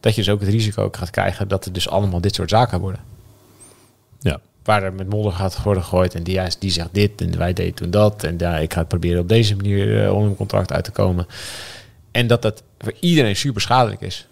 [0.00, 2.80] dat je dus ook het risico gaat krijgen dat het dus allemaal dit soort zaken
[2.80, 3.00] worden.
[4.20, 4.40] Ja.
[4.64, 7.74] Waar er met modder gaat worden gegooid en die, die zegt dit en wij deden
[7.74, 8.24] toen dat.
[8.24, 10.90] En ja, ik ga het proberen op deze manier uh, onder een contract uit te
[10.90, 11.26] komen.
[12.10, 14.26] En dat dat voor iedereen super schadelijk is.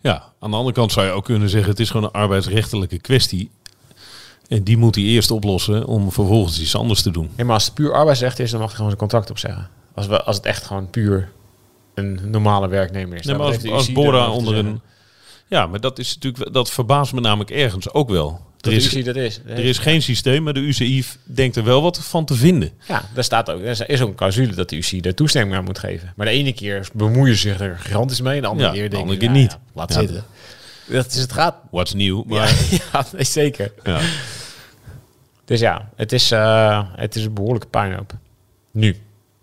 [0.00, 1.70] Ja, aan de andere kant zou je ook kunnen zeggen...
[1.70, 3.50] het is gewoon een arbeidsrechtelijke kwestie.
[4.48, 7.30] En die moet hij eerst oplossen om vervolgens iets anders te doen.
[7.36, 9.68] Ja, maar als het puur arbeidsrecht is, dan mag hij gewoon zijn contract opzeggen.
[9.94, 11.28] Als, we, als het echt gewoon puur
[11.94, 13.24] een normale werknemer is.
[13.26, 14.80] Nee, maar als, als Bora onder een...
[15.46, 16.52] Ja, maar dat is natuurlijk...
[16.52, 18.40] Dat verbaast me namelijk ergens ook wel.
[18.60, 19.40] Er is, UCI dat is.
[19.46, 22.70] Er is geen systeem, maar de UCI denkt er wel wat van te vinden.
[22.88, 23.60] Ja, daar staat ook.
[23.62, 26.12] Er is ook een clausule dat de UCI er toestemming aan moet geven.
[26.16, 28.82] Maar de ene keer bemoeien ze zich er gigantisch mee, en de andere Ja, keer
[28.82, 29.50] de denken andere keer nou niet.
[29.52, 29.98] ja, laat Ja.
[30.00, 30.24] zitten.
[30.86, 31.54] Dat is het gaat.
[31.70, 32.54] What's nieuw, Ja, maar...
[32.92, 33.72] ja zeker.
[35.48, 38.12] Dus ja, het is, eh, het is een behoorlijke puinhoop.
[38.70, 38.96] Nu.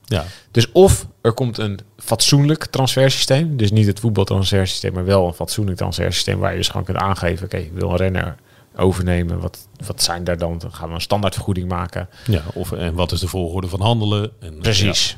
[0.03, 0.25] Ja.
[0.51, 3.57] Dus of er komt een fatsoenlijk transfersysteem.
[3.57, 7.45] Dus niet het voetbaltransfersysteem, maar wel een fatsoenlijk transfersysteem waar je dus gewoon kunt aangeven:
[7.45, 8.35] oké, ik wil een renner
[8.75, 9.39] overnemen.
[9.39, 10.57] Wat, wat zijn daar dan?
[10.57, 12.09] Dan gaan we een standaardvergoeding maken.
[12.25, 14.31] ja, of en wat is de volgorde van handelen?
[14.39, 15.17] En, Precies.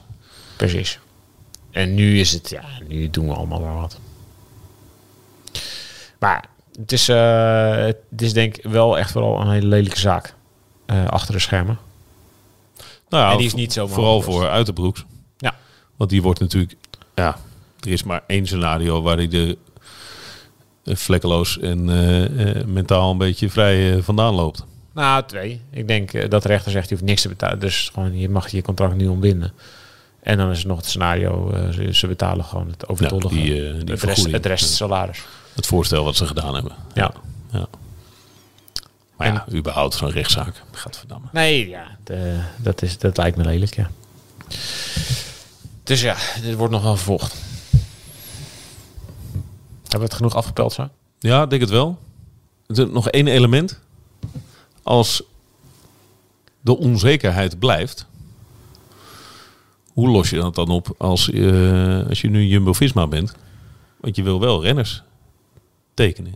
[0.56, 1.00] Precies.
[1.72, 4.00] En nu is het, ja, nu doen we allemaal maar wat.
[6.20, 6.46] Maar
[6.80, 10.36] het is, eh, het is denk ik wel echt vooral een hele lelijke zaak.
[10.88, 11.78] Eh, achter de schermen.
[13.10, 15.06] Nou ja, En die is niet zomaar Vooral voor Uiterbroeks.
[15.38, 15.56] Ja.
[15.96, 16.76] Want die wordt natuurlijk...
[17.16, 17.38] Ja,
[17.80, 19.58] er is maar één scenario waar hij de
[20.84, 24.66] eh, vlekkeloos en eh, mentaal een beetje vrij vandaan loopt.
[24.94, 25.62] Nou, twee.
[25.70, 27.60] Ik denk dat de rechter zegt, je hoeft niks te betalen.
[27.60, 29.54] Dus gewoon, je mag je contract nu ontbinden.
[30.20, 31.54] En dan is er nog het scenario,
[31.92, 33.36] ze, betalen gewoon het overtollige.
[33.36, 35.24] Ja, die, die het, rest, het rest salaris.
[35.56, 36.72] Het voorstel wat ze gedaan hebben.
[36.94, 37.12] Ja.
[37.52, 37.68] ja.
[39.18, 40.64] Maar ja, überhaupt zo'n rechtszaak.
[40.72, 41.28] Gadverdamme.
[41.32, 43.90] Nee, ja, de- dat, is, dat lijkt me lelijk, ja.
[45.84, 47.36] Dus ja, dit wordt nog wel vervolgd.
[49.82, 50.90] Hebben we het genoeg afgepeld zo?
[51.20, 52.00] Ja, ik denk het wel.
[52.68, 53.80] Nog één element.
[54.84, 55.24] Als
[56.62, 58.06] de onzekerheid blijft,
[59.94, 63.34] hoe los je dat dan op als, eh, als je nu Jumbo-Visma bent?
[63.98, 65.04] Want je wil wel renners
[65.94, 66.34] tekenen.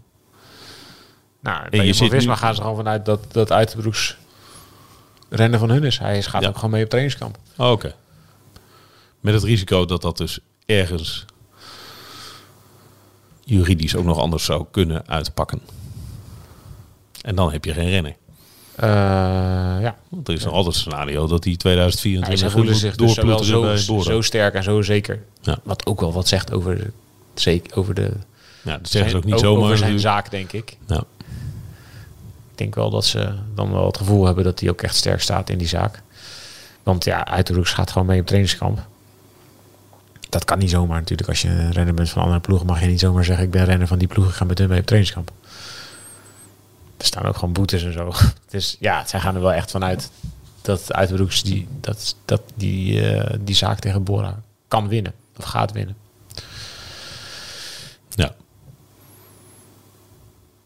[1.42, 4.18] Nou, je bij Jumbo-Visma nu- gaan ze gewoon vanuit dat, dat Uiterbroeks
[5.30, 5.98] rennen van hun is.
[6.00, 6.48] Hij gaat Ja.
[6.48, 7.38] ook gewoon mee op trainingskamp.
[7.58, 7.94] Oh, Oké.
[9.20, 11.26] Met het risico dat dat dus ergens
[13.44, 15.62] juridisch ook nog anders zou kunnen uitpakken.
[17.22, 18.16] En dan heb je geen renner.
[18.76, 18.88] Eh,
[19.82, 19.96] ja.
[20.10, 23.86] Want er is nog altijd een scenario dat die Hij 2024 ze voelen zich dus
[23.86, 25.24] zo, zo sterk en zo zeker.
[25.42, 25.60] Ja.
[25.64, 26.92] Wat ook wel wat zegt over de,
[27.74, 28.12] over de
[28.64, 29.78] Ja, dat zeggen ze ook niet over zomaar.
[29.78, 30.02] zijn natuurlijk.
[30.02, 30.78] zaak, denk ik.
[30.88, 31.04] Ja.
[32.62, 35.22] Ik denk wel dat ze dan wel het gevoel hebben dat hij ook echt sterk
[35.22, 36.02] staat in die zaak.
[36.84, 38.86] Want ja, Uiterhoeks gaat gewoon mee op trainingskamp.
[40.30, 41.30] Dat kan niet zomaar natuurlijk.
[41.30, 43.66] Als je een renner bent van andere ploegen, mag je niet zomaar zeggen: Ik ben
[43.66, 45.32] renner van die ploeg, ik ga met hun mee op trainingskamp.
[46.98, 48.14] Er staan ook gewoon boetes en zo.
[48.50, 50.12] Dus ja, zij gaan er wel echt vanuit
[50.62, 55.14] dat Uiterhoeks die, dat, dat die, eh, die zaak tegen Bora kan winnen.
[55.38, 55.96] Of gaat winnen.
[58.10, 58.36] Ja.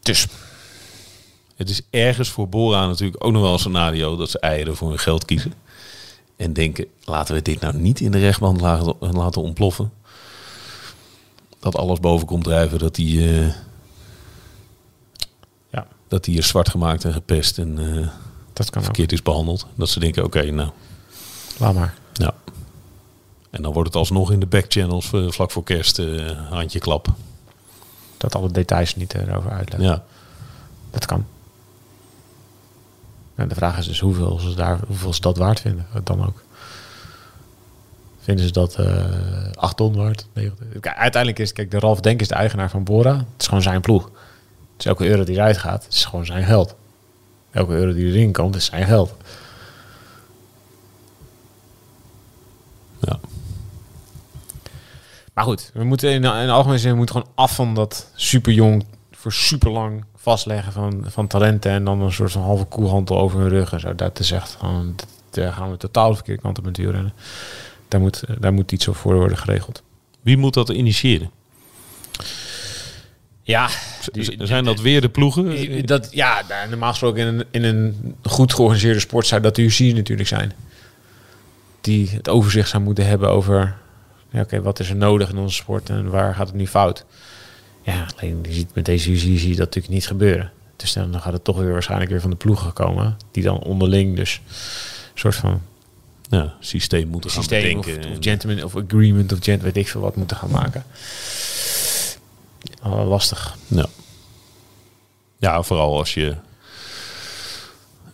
[0.02, 0.26] Dus
[1.56, 4.88] Het is ergens voor Bora natuurlijk ook nog wel een scenario dat ze eieren voor
[4.88, 5.52] hun geld kiezen.
[6.36, 9.92] En denken, laten we dit nou niet in de rechtbank laten, ontploffen.
[11.58, 13.52] Dat alles boven komt drijven, dat die, eh,
[15.70, 18.08] ja, dat die is zwart gemaakt en gepest en eh,
[18.52, 18.84] dat kan ook.
[18.84, 19.66] verkeerd is behandeld.
[19.74, 20.70] Dat ze denken, oké, nou,
[21.58, 21.94] Laat maar.
[22.12, 22.34] ja.
[23.50, 26.00] En dan wordt het alsnog in de backchannels eh, vlak voor kerst
[26.50, 27.08] handje klap.
[28.16, 29.88] Dat alle details niet erover uitleggen.
[29.88, 30.04] Ja.
[30.90, 31.26] Dat kan.
[33.36, 35.86] En de vraag is dus hoeveel ze, daar, hoeveel ze dat waard vinden.
[36.04, 36.42] Dan ook.
[38.20, 40.26] Vinden ze dat eh 8 ton waard?
[40.32, 40.80] 9 ton?
[40.80, 43.16] Kijk, uiteindelijk is kijk, de Ralf Denk is de eigenaar van Bora.
[43.16, 44.10] Het is gewoon zijn ploeg.
[44.76, 46.74] Dus elke euro die eruit gaat, is gewoon zijn geld.
[47.50, 49.14] Elke euro die erin komt, is zijn geld.
[53.00, 53.18] ja.
[55.34, 58.10] Maar goed, we moeten in, in de algemene zin we moeten gewoon af van dat
[58.14, 62.64] super jong voor super lang vastleggen van, van talenten en dan een soort van halve
[62.64, 63.94] koehandel over hun rug en zo.
[63.94, 64.94] Dat is echt gewoon,
[65.30, 67.12] daar gaan we totaal de verkeerde kant op met wielrennen.
[67.88, 69.82] Daar moet, daar moet iets voor worden geregeld.
[70.20, 71.30] Wie moet dat initiëren?
[73.42, 73.68] Ja,
[74.38, 75.86] zijn dat weer de ploegen?
[75.86, 79.62] dat, ja, nou, normaal gesproken in een, in een goed georganiseerde sport zou dat de
[79.62, 80.52] UCI natuurlijk zijn.
[81.80, 83.76] Die het overzicht zou moeten hebben over,
[84.30, 87.04] ja, oké, wat is er nodig in onze sport en waar gaat het nu fout?
[87.86, 90.52] Ja, alleen je ziet met deze UCI zie je dat natuurlijk niet gebeuren.
[90.76, 94.16] Dus dan gaat het toch weer waarschijnlijk weer van de ploegen komen, die dan onderling
[94.16, 95.62] dus een soort van
[96.30, 98.10] ja, systeem moeten gaan systeem of, bedenken.
[98.10, 100.84] of gentleman of agreement of gent, weet ik veel wat moeten gaan maken.
[102.82, 103.56] Lastig.
[103.66, 103.86] Ja.
[105.36, 106.36] ja, vooral als je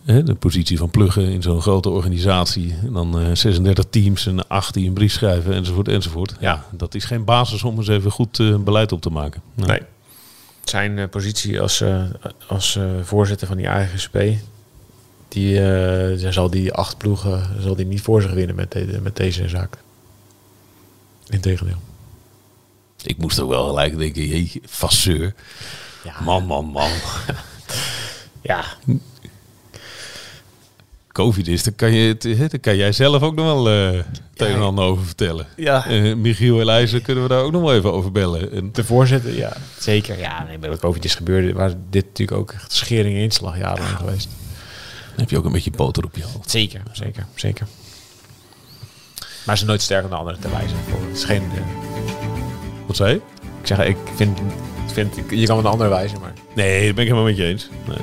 [0.05, 2.75] de positie van pluggen in zo'n grote organisatie.
[2.85, 6.35] En dan eh, 36 teams en 8 die een brief schrijven enzovoort enzovoort.
[6.39, 9.41] Ja, dat is geen basis om eens even goed eh, beleid op te maken.
[9.55, 9.81] Nou, Nee.
[10.63, 12.03] Zijn eh, positie als, eh,
[12.47, 14.17] als eh, voorzitter van die AGSP,
[15.27, 19.15] die eh, zal die acht ploegen zal die niet voor zich winnen met, de- met
[19.15, 19.77] deze zaak.
[21.29, 21.77] Integendeel.
[23.03, 25.33] Ik moest ook wel gelijk denken, jeetje, fasseur.
[26.03, 26.89] Ja, Man, man, man.
[28.41, 28.63] ja,
[31.13, 34.05] Covid is, daar kan, je, het- daar kan jij zelf ook nog wel het
[34.35, 35.47] een en ander over vertellen.
[35.55, 35.85] Ja.
[35.87, 38.51] Eh, Michiel Elijzen kunnen we daar ook nog wel even over bellen.
[38.51, 39.53] En, de voorzitter, ja.
[39.79, 40.43] Zeker, ja.
[40.47, 43.97] Nee, bij wat COVID is gebeurd, was dit natuurlijk ook echt schering en inslag jarenlang
[43.97, 44.29] geweest.
[45.09, 46.49] dan heb je ook een beetje boter op je hoofd.
[46.51, 47.67] Zeker, zeker, zeker.
[49.45, 50.77] Maar ze nooit sterker dan de anderen te wijzen.
[50.89, 50.99] voor.
[51.07, 51.41] Het is geen...
[51.55, 51.61] eh,
[52.87, 53.21] Wat zei je?
[53.61, 54.39] ik zeg, ik vind,
[54.93, 55.15] vind...
[55.29, 56.33] Je kan met een ander wijzen, maar...
[56.55, 57.69] Nee, dat ben ik helemaal met je eens.
[57.87, 57.97] Nee.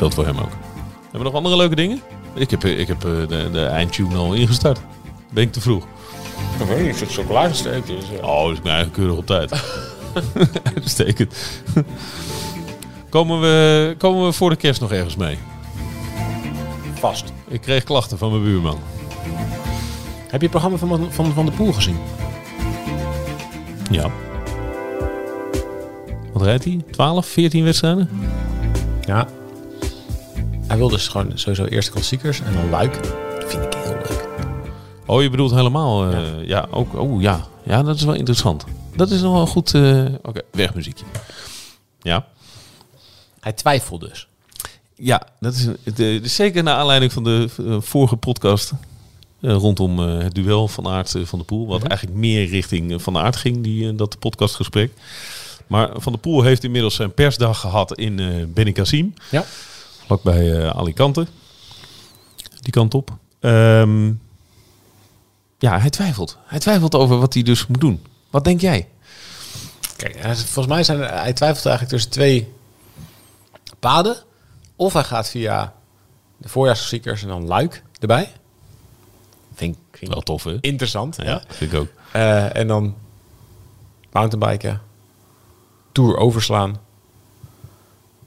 [0.00, 0.58] Ja, dat geldt voor hem ook.
[1.02, 2.00] Hebben we nog andere leuke dingen?
[2.34, 4.80] Ik heb, ik heb eh, de, de eindtune al ingestart.
[5.30, 5.86] Ben ik te vroeg?
[6.58, 7.86] Ik weet niet, ik vind chocoladesteek.
[7.86, 9.52] Dus, Oh, dus ik ben eigenlijk keurig op tijd.
[10.74, 11.34] Uitstekend.
[13.08, 15.38] komen, we, komen we voor de kerst nog ergens mee?
[16.94, 17.32] vast.
[17.48, 18.78] Ik kreeg klachten van mijn buurman.
[20.28, 21.96] Heb je het programma van, van, van de Poel gezien?
[23.90, 24.10] Ja.
[26.32, 26.80] Wat rijdt hij?
[26.90, 28.10] 12, 14 wedstrijden?
[29.06, 29.28] Ja.
[30.70, 33.02] Hij wil dus gewoon sowieso eerst klassiekers en dan Luik.
[33.02, 34.28] Dat vind ik heel leuk.
[35.06, 36.10] Oh, je bedoelt helemaal...
[36.12, 36.68] eh, ja.
[36.70, 36.94] ook.
[36.94, 37.46] Oh ja.
[37.64, 38.64] Ja, dat is wel interessant.
[38.96, 39.74] Dat is nog wel goed...
[39.74, 41.04] eh, Oké, wegmuziekje.
[42.02, 42.26] Ja.
[43.40, 44.28] Hij twijfelt dus.
[44.94, 45.66] Ja, dat is,
[45.96, 47.48] eh, zeker naar aanleiding van de
[47.80, 48.72] vorige podcast
[49.40, 51.66] rondom het duel van Aert van de Poel.
[51.66, 54.92] Wat eigenlijk meer richting van Aert ging, die, dat podcastgesprek.
[55.66, 58.16] Maar Van de Poel heeft inmiddels zijn persdag gehad in
[58.54, 59.14] Benicassim.
[59.30, 59.44] Ja.
[60.10, 61.26] Vlakbij eh, Alicante.
[62.60, 63.16] Die kant op.
[63.40, 64.06] Ehm,
[65.58, 66.38] ja, hij twijfelt.
[66.44, 68.02] Hij twijfelt over wat hij dus moet doen.
[68.30, 68.88] Wat denk jij?
[69.96, 72.52] Kijk, volgens mij zijn er, hij twijfelt eigenlijk tussen twee
[73.78, 74.16] paden.
[74.76, 75.72] Of hij gaat via
[76.36, 78.32] de voorjaarsklassiekers en dan Luik erbij.
[79.54, 80.56] Vind ik Wel tof, hè?
[80.60, 81.16] interessant.
[81.16, 81.24] Ja.
[81.24, 81.88] Ja, vind ik ook.
[82.12, 82.94] Eh, en dan
[84.12, 84.80] mountainbiken,
[85.92, 86.80] tour overslaan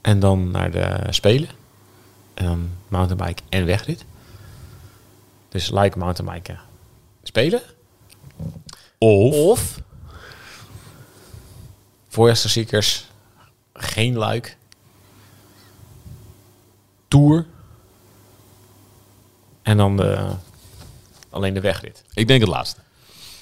[0.00, 1.62] en dan naar de Spelen.
[2.34, 4.04] Dan mountainbike en wegrit.
[5.48, 6.60] Dus like mountainbiken,
[7.22, 7.62] Spelen.
[8.98, 9.80] Of, Of
[12.08, 13.06] voorjaarsklassiekers,
[13.72, 14.56] geen luik,
[17.08, 17.46] tour
[19.62, 20.30] En dan de,
[21.30, 22.02] alleen de wegrit.
[22.14, 22.80] Ik denk het laatste.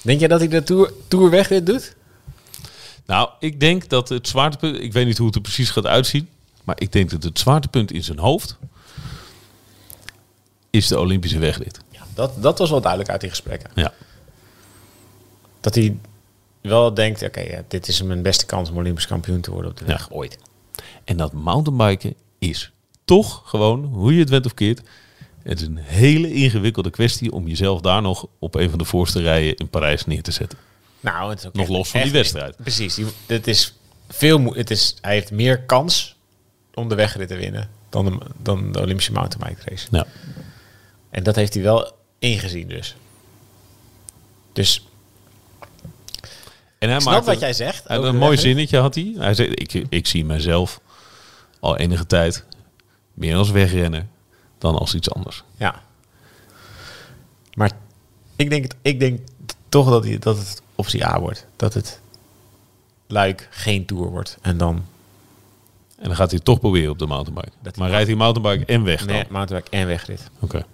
[0.01, 1.95] Denk jij dat hij de Tour, tour wegrit doet?
[3.05, 4.79] Nou, ik denk dat het zwaartepunt...
[4.79, 6.29] Ik weet niet hoe het er precies gaat uitzien.
[6.63, 8.57] Maar ik denk dat het zwaartepunt in zijn hoofd...
[10.75, 11.79] is de Olympische wegrit.
[11.89, 13.69] Ja, dat, dat was wel duidelijk uit die gesprekken.
[13.75, 13.93] Ja.
[15.59, 15.97] Dat hij
[16.61, 19.77] wel denkt, oké, ja, dit is mijn beste kans om Olympisch kampioen te worden op
[19.77, 20.37] de weg ooit.
[21.03, 22.71] En dat mountainbiken is
[23.05, 24.81] toch gewoon, hoe je het went of keert...
[25.43, 29.21] Het is een hele ingewikkelde kwestie om jezelf daar nog op een van de voorste
[29.21, 30.57] rijen in Parijs neer te zetten.
[30.99, 32.55] Nou, het is ook Nog los van die wedstrijd.
[32.55, 32.95] Precies.
[32.95, 33.73] Die, het is
[34.07, 36.15] veel het is, hij heeft meer kans
[36.73, 39.87] om de wegrit te winnen dan de, dan de Olympische mountainbike race.
[39.91, 40.05] Ja.
[41.13, 42.95] En dat heeft hij wel ingezien dus.
[44.53, 44.87] Dus
[46.79, 47.83] En hij ik snap wat jij zegt.
[47.89, 49.13] Een de mooi zinnetje had hij.
[49.17, 50.79] Hij zei, ik, ik zie mezelf
[51.59, 52.45] al enige tijd
[53.13, 54.05] meer als wegrenner
[54.57, 55.43] dan als iets anders.
[55.57, 55.81] Ja.
[57.53, 57.71] Maar
[58.35, 59.19] ik denk, het- ik denk
[59.69, 61.45] toch dat, hij, dat het optie A wordt.
[61.55, 61.99] Dat het
[63.07, 64.37] Luik geen Tour wordt.
[64.41, 64.85] En dan
[65.97, 67.51] En dan gaat hij toch proberen op de mountainbike.
[67.77, 69.07] Maar rijdt hij mountainbike en weg dan?
[69.15, 70.29] nee, mountainbike en wegrit.
[70.39, 70.65] Oké.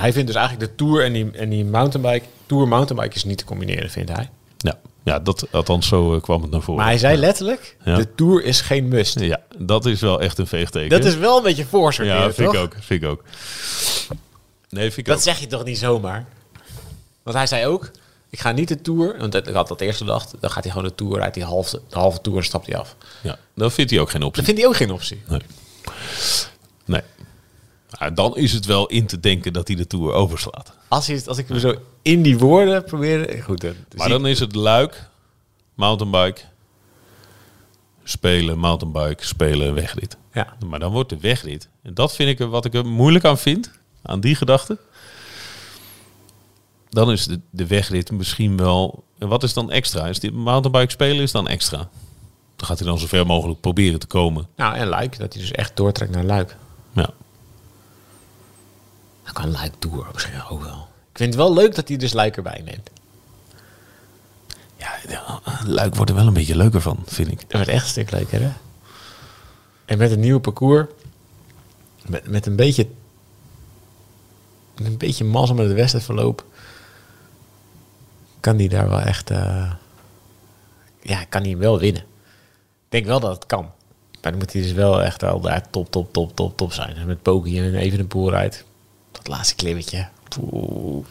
[0.00, 2.24] Hij vindt dus eigenlijk de Tour en die, en die mountainbike...
[2.46, 4.30] Tour mountainbike is niet te combineren, vindt hij.
[4.58, 4.78] Ja.
[5.04, 6.80] ja, dat althans zo eh, kwam het naar voren.
[6.80, 7.96] Maar hij zei letterlijk, Ja.
[7.96, 9.20] de Tour is geen must.
[9.20, 10.90] Ja, dat is wel echt een veegteken.
[10.90, 12.56] Dat is wel een beetje voorsorteren, Ja, vind toch?
[12.56, 12.74] ik ook.
[12.80, 13.22] Vind ik ook.
[14.68, 15.22] Nee, vind ik Dat ook.
[15.22, 16.26] zeg je toch niet zomaar?
[17.22, 17.90] Want hij zei ook,
[18.30, 19.16] ik ga niet de Tour...
[19.18, 21.18] Want ik had dat eerst gedacht, dan gaat hij gewoon de Tour...
[21.18, 22.96] rijdt hij halve, de halve Tour en stapt hij af.
[23.22, 24.36] Ja, dan vindt hij ook geen optie.
[24.36, 25.22] Dat vindt hij ook geen optie.
[25.28, 25.40] Nee.
[26.84, 27.00] Nee.
[27.98, 30.72] Nou, dan is het wel in te denken dat hij de Tour overslaat.
[30.88, 33.42] Als, hij, als ik me zo in die woorden probeer...
[33.42, 35.08] Goed, dan Maar dan is het luik,
[35.74, 36.40] mountainbike,
[38.04, 40.16] spelen, mountainbike, spelen, wegrit.
[40.32, 40.56] ja.
[40.66, 41.68] Maar dan wordt de wegrit.
[41.82, 43.70] En dat vind ik er, wat ik er moeilijk aan vind,
[44.02, 44.78] aan die gedachte.
[46.88, 49.04] Dan is de, de wegrit misschien wel...
[49.18, 50.06] En wat is dan extra?
[50.06, 51.88] Is die mountainbike spelen is dan extra?
[52.56, 54.46] Dan gaat hij dan zo ver mogelijk proberen te komen.
[54.56, 56.56] Nou, en Luik, dat hij dus echt doortrekt naar Luik.
[56.92, 57.10] Ja.
[59.26, 60.88] Dan kan Luik Tour op zich ook wel.
[61.10, 62.90] Ik vind het wel leuk dat hij dus Luik erbij neemt.
[64.76, 64.98] Ja,
[65.64, 67.40] Luik wordt er wel een beetje leuker van, vind ik.
[67.40, 68.52] Dat wordt echt een stuk leuker, hè?
[69.84, 70.86] En met een nieuw parcours,
[72.06, 72.88] met, met een beetje...
[74.76, 76.44] Met een beetje mazzel met het wedstrijdverloop...
[78.40, 79.30] kan hij daar wel echt...
[79.30, 79.72] eh,
[81.00, 82.02] ja, kan hij wel winnen.
[82.02, 83.70] Ik denk wel dat het kan.
[84.22, 86.96] Maar dan moet hij dus wel echt wel daar top, top, top, top, top zijn.
[86.96, 88.64] En met Poki en even de pool rijdt.
[89.16, 90.08] Dat laatste klimmetje.
[90.40, 91.06] Oeh.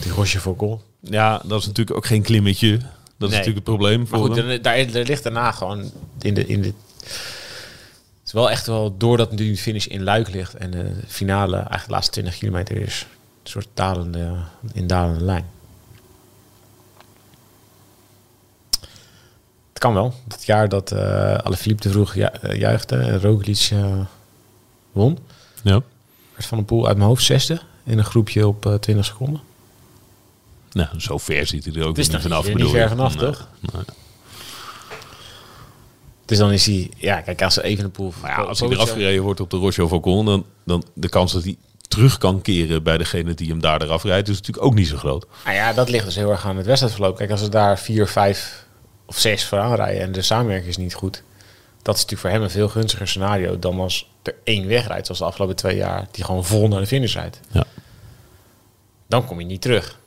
[0.00, 0.82] Die Roche Foucault.
[1.00, 2.78] Ja, dat is natuurlijk ook geen klimmetje.
[3.16, 4.62] Dat is natuurlijk het probleem Maar voor goed, hem.
[4.62, 5.90] daar, ligt daarna gewoon
[6.20, 6.72] in de, in de...
[6.98, 11.56] Het is wel echt wel, doordat nu de finish in Luik ligt en de finale
[11.56, 13.06] eigenlijk de laatste 20 kilometer is,
[13.42, 14.34] een soort dalende,
[14.72, 15.46] in dalende lijn.
[19.68, 20.14] Het kan wel.
[20.28, 24.00] Het jaar dat eh Alaphilippe te vroeg ju eh, juichte en Roglic eh,
[24.92, 25.18] won,
[25.62, 25.82] Ja.
[26.36, 29.40] Werd Van de Poel uit mijn hoofd zesde in een groepje op eh 20 seconden.
[30.72, 32.54] Nou, zo ver ziet hij er ook Het is niet vanaf.
[32.54, 33.48] niet- ver vanaf, Nee, toch?
[33.72, 33.82] nee.
[36.24, 38.12] Dus dan is hij, ja, kijk, als ze even een poel.
[38.20, 41.32] Maar ja, als hij eraf gereden wordt op de Roche Faucon, dan, dan de kans
[41.32, 41.56] dat hij
[41.88, 44.96] terug kan keren bij degene die hem daar eraf rijdt, is natuurlijk ook niet zo
[44.96, 45.26] groot.
[45.44, 47.16] Nou ja, dat ligt dus heel erg aan het wedstrijdverloop.
[47.16, 48.66] Kijk, als ze daar vier, vijf
[49.06, 51.22] of zes vooraan rijden en de samenwerking is niet goed.
[51.82, 55.20] Dat is natuurlijk voor hem een veel gunstiger scenario dan als er één wegrijdt, zoals
[55.20, 57.40] de afgelopen twee jaar, die gewoon vol naar de finish rijdt.
[57.50, 57.64] Ja.
[59.06, 59.98] Dan kom je niet terug.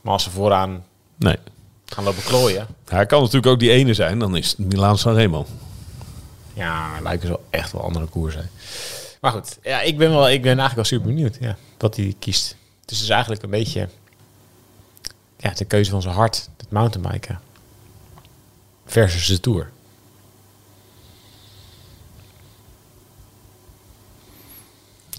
[0.00, 0.84] Maar als ze vooraan
[1.16, 1.36] Nee.
[1.86, 5.46] gaan lopen klooien, Hij kan natuurlijk ook die ene zijn, dan is het Milaan Sanremo.
[6.54, 8.50] ja, lijken ze wel echt wel andere koers zijn.
[9.20, 12.14] Maar goed, ja, ik ben wel, ik ben eigenlijk wel super benieuwd ja, wat hij
[12.18, 12.56] kiest.
[12.84, 13.88] Dus het is eigenlijk een beetje
[15.36, 17.40] ja, de keuze van zijn hart, het mountainbiken
[18.86, 19.70] versus de tour.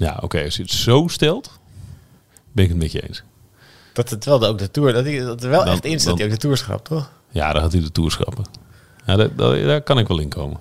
[0.02, 1.60] Ja, oké, als je het zo stelt,
[2.52, 3.24] ben ik het met je eens.
[3.94, 5.92] Dat het wel de, ook de tour, dat, hij, dat er wel Dan- echt in
[6.00, 7.12] staat dan- die ook de tour schrapt, toch?
[7.30, 8.46] Ja, dan gaat hij de Tour schrappen.
[9.06, 10.60] Ja, daar, daar, daar kan ik wel in komen.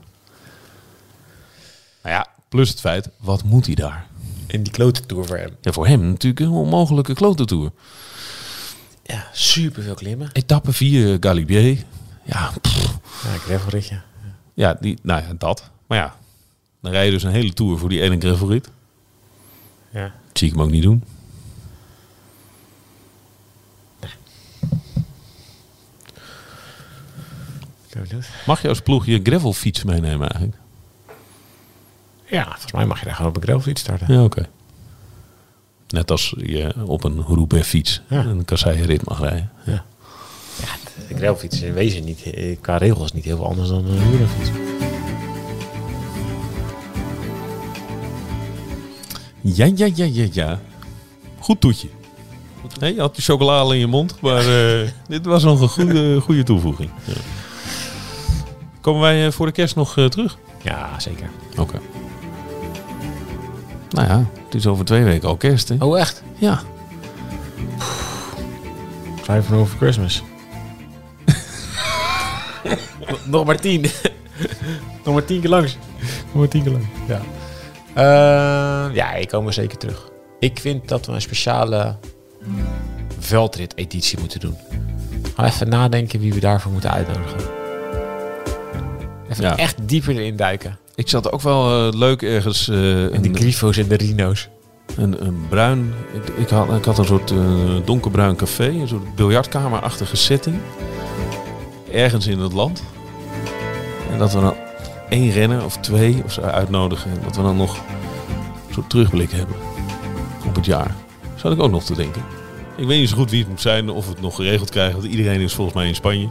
[2.03, 4.07] Nou ja, plus het feit, wat moet hij daar?
[4.47, 5.57] In die klote tour voor hem.
[5.61, 7.71] Ja, voor hem natuurlijk een onmogelijke klote tour.
[9.03, 10.31] Ja, super veel klimmen.
[10.33, 11.85] Etappe 4, Galibier.
[12.25, 14.01] Ja, pff, Ja, gravelritje.
[14.55, 15.71] ja, die, nou ja, dat.
[15.87, 16.17] Maar ja,
[16.83, 18.69] dan rij je dus een hele tour voor die ene gravelrit.
[19.91, 20.03] Ja.
[20.03, 21.03] Dat zie ik hem ook niet doen.
[28.47, 30.57] Mag je als ploeg je gravelfiets meenemen eigenlijk?
[32.27, 34.13] Ja, volgens mij mag je daar gewoon op een gravelfiets starten.
[34.15, 34.49] Ja, oké.
[35.89, 38.25] Net als je op een Roubaix fiets Ja.
[38.25, 39.51] een kasseienrit mag rijden.
[41.09, 44.11] De gravelfiets is in wezen niet, eh, qua regels niet heel veel anders dan een
[44.11, 44.51] wielerfiets.
[49.41, 50.61] Ja, ja, ja, ja, ja.
[51.39, 51.89] Goed toetje.
[52.81, 56.21] Nee, je had die chocolade in je mond, maar eh, dit was nog een goede,
[56.21, 56.91] goede toevoeging.
[57.05, 57.13] Ja.
[58.81, 60.39] Komen wij eh, voor de kerst nog eh, terug?
[60.63, 61.31] Ja, zeker.
[61.57, 61.81] Oké.
[63.91, 65.77] Nou ja, het is over twee weken al kerst, hè?
[65.79, 66.23] Oh, echt?
[66.39, 66.63] Ja.
[69.23, 70.23] Five over Christmas.
[73.25, 73.87] Nog maar tien.
[75.05, 75.77] Nog maar tien keer langs.
[76.25, 76.87] Nog maar tien keer langs.
[77.09, 77.21] Ja.
[77.95, 80.09] Eh, ja, ik kom er zeker terug.
[80.39, 81.97] Ik vind dat we een speciale
[83.19, 84.57] veldrit-editie moeten doen.
[85.37, 87.39] Ga even nadenken wie we daarvoor moeten uitnodigen.
[89.31, 89.57] Even Ja.
[89.57, 90.79] echt dieper erin duiken.
[90.95, 92.69] Ik zat ook wel eh, leuk ergens...
[92.69, 94.49] eh, En de Grifo's en de Rino's.
[94.97, 95.93] een, een bruin...
[96.13, 97.39] Ik, ik, had, ik had een soort eh,
[97.85, 98.69] donkerbruin café.
[98.69, 100.57] Een soort biljartkamerachtige setting.
[101.93, 102.83] Ergens in het land.
[104.13, 104.55] En dat we dan
[105.11, 107.11] één renner of twee of zo uitnodigen.
[107.11, 107.77] En dat we dan nog
[108.69, 109.57] een soort terugblik hebben
[110.47, 110.95] op het jaar.
[111.37, 112.23] Zou ik ook nog te denken.
[112.77, 113.91] Ik weet niet zo goed wie het moet zijn.
[113.91, 115.01] Of we het nog geregeld krijgen.
[115.01, 116.29] Want iedereen is volgens mij in Spanje.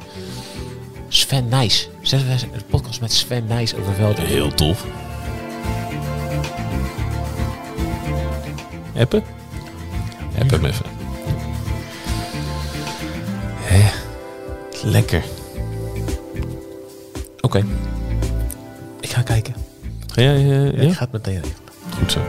[1.07, 1.89] Sven Nijs.
[2.01, 4.27] Zetten we een podcast met Sven Nijs over veldrit.
[4.27, 4.85] Heel tof.
[8.97, 9.23] Appen?
[10.39, 10.85] App hem even.
[13.55, 13.89] Hè?
[14.83, 15.23] Lekker.
[17.41, 17.65] Oké.
[19.09, 19.53] Ik ga kijken.
[20.07, 20.35] Ga jij...
[20.35, 20.87] eh, Ja, ja?
[20.89, 21.67] Ik ga het meteen regelen.
[21.97, 22.19] Goed zo.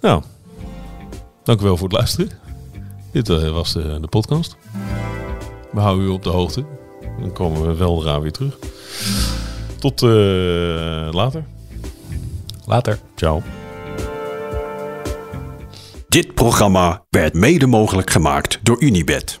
[0.00, 0.22] Nou,
[1.42, 2.30] dank u wel voor het luisteren.
[3.12, 4.56] Dit eh, was de, de podcast.
[5.72, 6.64] We houden u op de hoogte.
[7.20, 8.58] Dan komen we weldra weer terug.
[9.78, 10.08] Tot eh,
[11.12, 11.44] later.
[12.66, 12.98] Later.
[13.14, 13.42] Ciao.
[16.08, 19.40] Dit programma werd mede mogelijk gemaakt door Unibed.